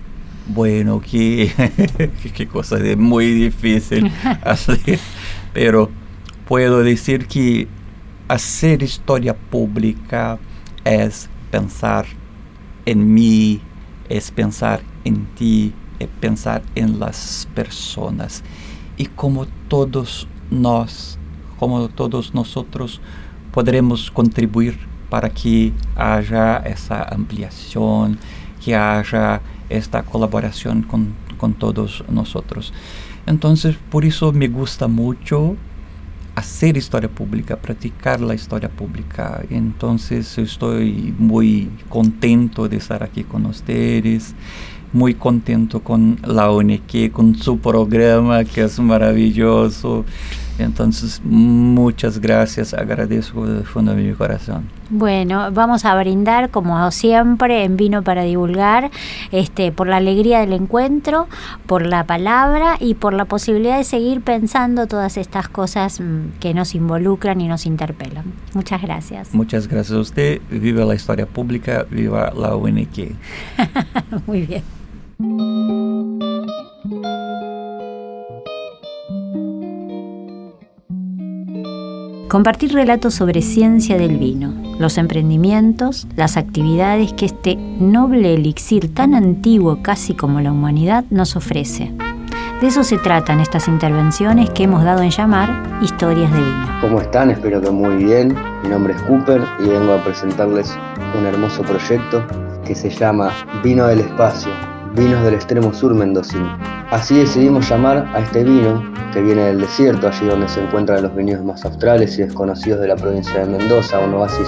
Bueno, 0.47 0.99
qué, 1.01 1.51
qué 2.35 2.47
cosa 2.47 2.77
de 2.77 2.95
muy 2.95 3.31
difícil 3.33 4.11
hacer, 4.43 4.99
pero 5.53 5.89
puedo 6.47 6.81
decir 6.83 7.27
que 7.27 7.67
hacer 8.27 8.81
historia 8.81 9.35
pública 9.35 10.39
es 10.83 11.29
pensar 11.51 12.05
en 12.85 13.13
mí, 13.13 13.61
es 14.09 14.31
pensar 14.31 14.81
en 15.03 15.25
ti, 15.35 15.73
es 15.99 16.07
pensar 16.19 16.63
en 16.73 16.99
las 16.99 17.47
personas. 17.53 18.43
Y 18.97 19.05
como 19.05 19.45
todos 19.67 20.27
nos 20.49 21.18
como 21.59 21.89
todos 21.89 22.33
nosotros 22.33 23.01
podremos 23.51 24.09
contribuir 24.09 24.79
para 25.09 25.29
que 25.29 25.73
haya 25.95 26.57
esa 26.57 27.03
ampliación, 27.03 28.17
que 28.63 28.75
haya 28.75 29.41
esta 29.69 30.03
colaboración 30.03 30.83
con, 30.83 31.13
con 31.37 31.53
todos 31.53 32.03
nosotros. 32.09 32.73
Entonces, 33.25 33.75
por 33.89 34.05
eso 34.05 34.31
me 34.31 34.47
gusta 34.47 34.87
mucho 34.87 35.55
hacer 36.35 36.77
historia 36.77 37.09
pública, 37.09 37.57
practicar 37.57 38.21
la 38.21 38.33
historia 38.33 38.69
pública. 38.69 39.43
Entonces 39.49 40.37
estoy 40.37 41.13
muy 41.17 41.69
contento 41.89 42.69
de 42.69 42.77
estar 42.77 43.03
aquí 43.03 43.23
con 43.23 43.45
ustedes, 43.45 44.33
muy 44.93 45.13
contento 45.13 45.81
con 45.81 46.17
la 46.23 46.49
ONG, 46.49 47.11
con 47.11 47.35
su 47.35 47.59
programa 47.59 48.45
que 48.45 48.63
es 48.63 48.79
maravilloso 48.79 50.05
Entonces, 50.59 51.21
muchas 51.23 52.19
gracias, 52.19 52.73
agradezco 52.73 53.45
de 53.47 53.63
fondo 53.63 53.95
de 53.95 54.03
mi 54.03 54.13
corazón. 54.13 54.67
Bueno, 54.89 55.51
vamos 55.51 55.85
a 55.85 55.95
brindar 55.95 56.49
como 56.49 56.89
siempre 56.91 57.63
en 57.63 57.77
Vino 57.77 58.03
para 58.03 58.23
Divulgar, 58.23 58.89
este, 59.31 59.71
por 59.71 59.87
la 59.87 59.97
alegría 59.97 60.39
del 60.39 60.53
encuentro, 60.53 61.27
por 61.67 61.85
la 61.85 62.05
palabra 62.05 62.75
y 62.79 62.95
por 62.95 63.13
la 63.13 63.25
posibilidad 63.25 63.77
de 63.77 63.83
seguir 63.83 64.21
pensando 64.21 64.87
todas 64.87 65.17
estas 65.17 65.47
cosas 65.47 65.99
mm, 65.99 66.39
que 66.39 66.53
nos 66.53 66.73
involucran 66.73 67.39
y 67.39 67.47
nos 67.47 67.65
interpelan. 67.65 68.25
Muchas 68.53 68.81
gracias. 68.81 69.33
Muchas 69.33 69.67
gracias 69.67 69.95
a 69.95 70.01
usted. 70.01 70.41
Viva 70.49 70.83
la 70.85 70.95
historia 70.95 71.27
pública, 71.27 71.85
viva 71.89 72.33
la 72.35 72.55
UNQ. 72.55 73.15
Muy 74.25 74.41
bien. 74.47 74.63
Compartir 82.29 82.73
relatos 82.73 83.15
sobre 83.15 83.41
ciencia 83.41 83.97
del 83.97 84.19
vino, 84.19 84.53
los 84.77 84.99
emprendimientos, 84.99 86.05
las 86.15 86.37
actividades 86.37 87.11
que 87.13 87.25
este 87.25 87.55
noble 87.55 88.35
elixir 88.35 88.93
tan 88.93 89.15
antiguo 89.15 89.81
casi 89.81 90.13
como 90.13 90.39
la 90.39 90.51
humanidad 90.51 91.05
nos 91.09 91.35
ofrece. 91.35 91.91
De 92.61 92.67
eso 92.67 92.83
se 92.83 92.99
tratan 92.99 93.39
estas 93.39 93.67
intervenciones 93.67 94.51
que 94.51 94.65
hemos 94.65 94.83
dado 94.83 95.01
en 95.01 95.09
llamar 95.09 95.79
historias 95.81 96.31
de 96.31 96.37
vino. 96.37 96.67
¿Cómo 96.81 97.01
están? 97.01 97.31
Espero 97.31 97.61
que 97.61 97.71
muy 97.71 98.03
bien. 98.03 98.35
Mi 98.61 98.69
nombre 98.69 98.93
es 98.93 99.01
Cooper 99.01 99.41
y 99.59 99.69
vengo 99.69 99.93
a 99.93 100.03
presentarles 100.03 100.77
un 101.17 101.25
hermoso 101.25 101.63
proyecto 101.63 102.23
que 102.63 102.75
se 102.75 102.91
llama 102.91 103.31
Vino 103.63 103.87
del 103.87 104.01
Espacio, 104.01 104.51
vinos 104.95 105.23
del 105.23 105.35
extremo 105.35 105.73
sur 105.73 105.93
mendocino. 105.93 106.57
Así 106.91 107.17
decidimos 107.17 107.69
llamar 107.69 108.07
a 108.13 108.19
este 108.19 108.43
vino 108.43 108.83
que 109.13 109.21
viene 109.21 109.43
del 109.43 109.61
desierto, 109.61 110.07
allí 110.07 110.25
donde 110.25 110.47
se 110.47 110.63
encuentran 110.63 111.03
los 111.03 111.15
viñedos 111.15 111.45
más 111.45 111.63
australes 111.65 112.17
y 112.17 112.23
desconocidos 112.23 112.79
de 112.81 112.87
la 112.87 112.95
provincia 112.95 113.39
de 113.39 113.57
Mendoza, 113.57 113.99
un 113.99 114.13
oasis 114.15 114.47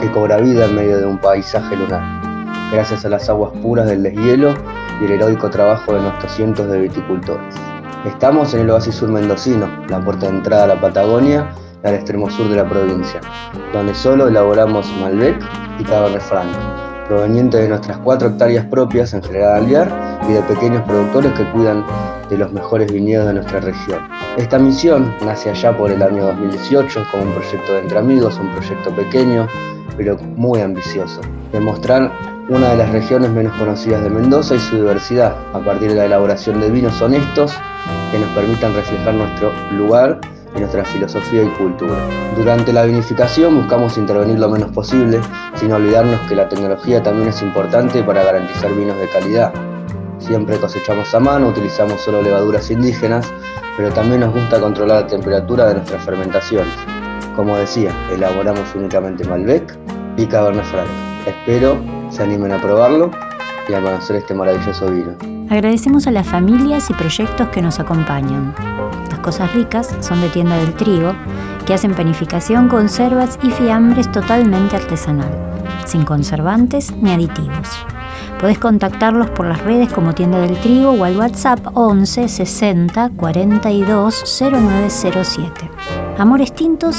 que 0.00 0.10
cobra 0.10 0.38
vida 0.38 0.66
en 0.66 0.74
medio 0.74 0.98
de 0.98 1.06
un 1.06 1.18
paisaje 1.18 1.76
lunar, 1.76 2.02
gracias 2.72 3.04
a 3.04 3.08
las 3.08 3.28
aguas 3.28 3.52
puras 3.62 3.86
del 3.86 4.02
deshielo 4.02 4.54
y 5.00 5.04
el 5.04 5.12
heroico 5.12 5.50
trabajo 5.50 5.94
de 5.94 6.00
nuestros 6.00 6.32
cientos 6.32 6.68
de 6.68 6.80
viticultores. 6.80 7.54
Estamos 8.04 8.52
en 8.54 8.62
el 8.62 8.70
oasis 8.70 8.96
sur 8.96 9.08
mendocino, 9.08 9.68
la 9.88 10.00
puerta 10.00 10.26
de 10.26 10.36
entrada 10.36 10.64
a 10.64 10.66
la 10.68 10.80
Patagonia 10.80 11.50
al 11.84 11.94
extremo 11.94 12.30
sur 12.30 12.48
de 12.48 12.56
la 12.56 12.68
provincia, 12.68 13.20
donde 13.72 13.94
solo 13.94 14.28
elaboramos 14.28 14.86
Malbec 15.00 15.40
y 15.78 15.84
Cabernet 15.84 16.22
Franc, 16.22 16.48
provenientes 17.08 17.60
de 17.60 17.68
nuestras 17.68 17.98
cuatro 17.98 18.28
hectáreas 18.28 18.66
propias 18.66 19.14
en 19.14 19.22
General 19.22 19.62
Alvear 19.62 20.20
y 20.28 20.32
de 20.32 20.42
pequeños 20.42 20.82
productores 20.82 21.32
que 21.32 21.44
cuidan 21.52 21.84
de 22.30 22.38
los 22.38 22.52
mejores 22.52 22.90
viñedos 22.92 23.26
de 23.26 23.34
nuestra 23.34 23.60
región. 23.60 24.00
Esta 24.36 24.58
misión 24.58 25.14
nace 25.24 25.50
allá 25.50 25.76
por 25.76 25.90
el 25.90 26.02
año 26.02 26.24
2018 26.24 27.04
como 27.10 27.24
un 27.24 27.32
proyecto 27.32 27.72
de 27.72 27.80
entre 27.80 27.98
amigos, 27.98 28.38
un 28.38 28.50
proyecto 28.52 28.90
pequeño, 28.94 29.46
pero 29.96 30.16
muy 30.18 30.60
ambicioso. 30.60 31.20
Demostrar 31.52 32.10
una 32.48 32.70
de 32.70 32.76
las 32.76 32.90
regiones 32.90 33.30
menos 33.30 33.52
conocidas 33.58 34.02
de 34.02 34.10
Mendoza 34.10 34.54
y 34.54 34.58
su 34.58 34.76
diversidad, 34.76 35.36
a 35.52 35.60
partir 35.60 35.90
de 35.90 35.96
la 35.96 36.06
elaboración 36.06 36.60
de 36.60 36.70
vinos 36.70 37.00
honestos 37.00 37.52
que 38.10 38.18
nos 38.18 38.28
permitan 38.30 38.74
reflejar 38.74 39.14
nuestro 39.14 39.52
lugar 39.72 40.20
y 40.54 40.60
nuestra 40.60 40.84
filosofía 40.84 41.44
y 41.44 41.48
cultura. 41.48 41.96
Durante 42.36 42.72
la 42.72 42.84
vinificación 42.84 43.56
buscamos 43.56 43.96
intervenir 43.96 44.38
lo 44.38 44.48
menos 44.48 44.70
posible, 44.70 45.20
sin 45.54 45.72
olvidarnos 45.72 46.20
que 46.28 46.36
la 46.36 46.48
tecnología 46.48 47.02
también 47.02 47.28
es 47.28 47.42
importante 47.42 48.02
para 48.02 48.24
garantizar 48.24 48.72
vinos 48.74 48.98
de 48.98 49.08
calidad. 49.08 49.52
Siempre 50.18 50.58
cosechamos 50.58 51.14
a 51.14 51.20
mano, 51.20 51.48
utilizamos 51.48 52.00
solo 52.00 52.22
levaduras 52.22 52.70
indígenas, 52.70 53.32
pero 53.76 53.90
también 53.90 54.20
nos 54.20 54.32
gusta 54.32 54.60
controlar 54.60 55.02
la 55.02 55.06
temperatura 55.08 55.66
de 55.66 55.74
nuestras 55.74 56.04
fermentaciones. 56.04 56.74
Como 57.34 57.56
decía, 57.56 57.90
elaboramos 58.12 58.74
únicamente 58.74 59.24
Malbec 59.24 59.76
y 60.16 60.26
Cabernet 60.26 60.64
Franc. 60.66 60.88
Espero 61.26 61.76
se 62.10 62.22
animen 62.22 62.52
a 62.52 62.60
probarlo 62.60 63.10
y 63.68 63.72
a 63.72 63.80
conocer 63.80 64.16
este 64.16 64.34
maravilloso 64.34 64.86
vino. 64.86 65.31
Agradecemos 65.52 66.06
a 66.06 66.10
las 66.10 66.26
familias 66.26 66.88
y 66.88 66.94
proyectos 66.94 67.46
que 67.48 67.60
nos 67.60 67.78
acompañan. 67.78 68.54
Las 69.10 69.18
cosas 69.18 69.52
ricas 69.52 69.94
son 70.00 70.22
de 70.22 70.30
tienda 70.30 70.56
del 70.56 70.72
trigo, 70.72 71.14
que 71.66 71.74
hacen 71.74 71.94
panificación, 71.94 72.68
conservas 72.68 73.38
y 73.42 73.50
fiambres 73.50 74.10
totalmente 74.10 74.76
artesanal, 74.76 75.30
sin 75.84 76.06
conservantes 76.06 76.96
ni 76.96 77.10
aditivos. 77.10 77.68
Podés 78.40 78.58
contactarlos 78.58 79.28
por 79.28 79.44
las 79.44 79.62
redes 79.62 79.92
como 79.92 80.14
Tienda 80.14 80.38
del 80.40 80.56
Trigo 80.56 80.92
o 80.92 81.04
al 81.04 81.18
WhatsApp 81.18 81.60
11 81.74 82.28
60 82.28 83.10
42 83.10 84.40
0907. 84.40 85.70
Amores 86.16 86.54
Tintos, 86.54 86.96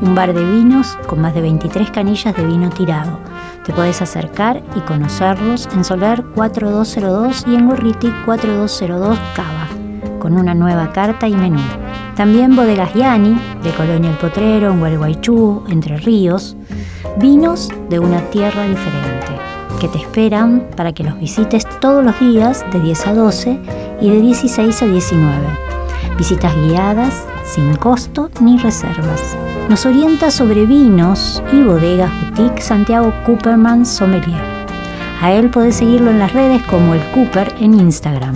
un 0.00 0.14
bar 0.14 0.32
de 0.32 0.42
vinos 0.42 0.96
con 1.06 1.20
más 1.20 1.34
de 1.34 1.42
23 1.42 1.90
canillas 1.90 2.34
de 2.34 2.46
vino 2.46 2.70
tirado. 2.70 3.18
Te 3.70 3.76
podés 3.76 4.02
acercar 4.02 4.64
y 4.74 4.80
conocerlos 4.80 5.68
en 5.72 5.84
Solar 5.84 6.24
4202 6.34 7.44
y 7.46 7.54
en 7.54 7.68
Gorriti 7.68 8.12
4202 8.24 9.16
Cava, 9.36 9.68
con 10.18 10.36
una 10.36 10.56
nueva 10.56 10.90
carta 10.90 11.28
y 11.28 11.36
menú. 11.36 11.60
También 12.16 12.56
Bodegas 12.56 12.92
Yani, 12.94 13.40
de 13.62 13.70
Colonia 13.70 14.10
El 14.10 14.16
Potrero, 14.16 14.72
en 14.72 14.80
Gualeguaychú, 14.80 15.66
Entre 15.68 15.98
Ríos. 15.98 16.56
Vinos 17.18 17.68
de 17.88 18.00
una 18.00 18.20
tierra 18.30 18.64
diferente 18.64 19.38
que 19.80 19.86
te 19.86 19.98
esperan 19.98 20.66
para 20.76 20.92
que 20.92 21.04
los 21.04 21.16
visites 21.20 21.64
todos 21.78 22.04
los 22.04 22.18
días 22.18 22.64
de 22.72 22.80
10 22.80 23.06
a 23.06 23.14
12 23.14 23.60
y 24.00 24.10
de 24.10 24.20
16 24.20 24.82
a 24.82 24.86
19. 24.86 25.36
Visitas 26.18 26.56
guiadas, 26.56 27.24
sin 27.44 27.76
costo 27.76 28.30
ni 28.40 28.58
reservas. 28.58 29.36
Nos 29.70 29.86
orienta 29.86 30.32
sobre 30.32 30.66
vinos 30.66 31.40
y 31.52 31.62
bodegas 31.62 32.10
boutique 32.22 32.60
Santiago 32.60 33.14
Cooperman 33.24 33.86
Sommelier. 33.86 34.42
A 35.20 35.30
él 35.32 35.48
podés 35.48 35.76
seguirlo 35.76 36.10
en 36.10 36.18
las 36.18 36.32
redes 36.32 36.60
como 36.64 36.92
el 36.92 37.00
Cooper 37.12 37.54
en 37.60 37.74
Instagram. 37.74 38.34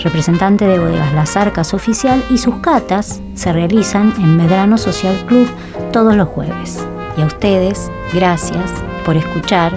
Representante 0.00 0.66
de 0.66 0.78
Bodegas 0.78 1.14
Las 1.14 1.34
Arcas 1.34 1.72
oficial 1.72 2.22
y 2.28 2.36
sus 2.36 2.56
catas 2.56 3.22
se 3.34 3.54
realizan 3.54 4.12
en 4.18 4.36
Medrano 4.36 4.76
Social 4.76 5.16
Club 5.26 5.48
todos 5.94 6.14
los 6.14 6.28
jueves. 6.28 6.86
Y 7.16 7.22
a 7.22 7.24
ustedes, 7.26 7.90
gracias 8.12 8.70
por 9.06 9.16
escuchar 9.16 9.72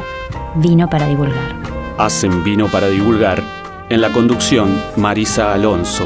Vino 0.56 0.90
para 0.90 1.08
Divulgar. 1.08 1.56
Hacen 1.98 2.44
Vino 2.44 2.68
para 2.68 2.90
Divulgar 2.90 3.42
en 3.88 4.02
la 4.02 4.10
conducción 4.10 4.78
Marisa 4.98 5.54
Alonso, 5.54 6.06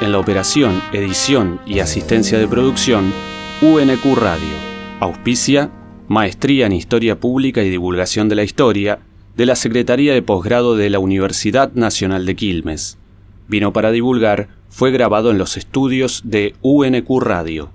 en 0.00 0.12
la 0.12 0.20
operación, 0.20 0.80
edición 0.92 1.60
y 1.66 1.80
asistencia 1.80 2.38
de 2.38 2.46
producción 2.46 3.12
UNQ 3.60 4.14
Radio. 4.14 4.54
Auspicia 5.00 5.72
Maestría 6.06 6.66
en 6.66 6.72
Historia 6.72 7.18
Pública 7.18 7.60
y 7.64 7.68
Divulgación 7.68 8.28
de 8.28 8.36
la 8.36 8.44
Historia 8.44 9.00
de 9.34 9.46
la 9.46 9.56
Secretaría 9.56 10.14
de 10.14 10.22
Posgrado 10.22 10.76
de 10.76 10.88
la 10.90 11.00
Universidad 11.00 11.72
Nacional 11.72 12.24
de 12.24 12.36
Quilmes. 12.36 12.98
Vino 13.48 13.72
para 13.72 13.90
Divulgar 13.90 14.46
fue 14.68 14.92
grabado 14.92 15.32
en 15.32 15.38
los 15.38 15.56
estudios 15.56 16.22
de 16.24 16.54
UNQ 16.62 17.20
Radio. 17.20 17.70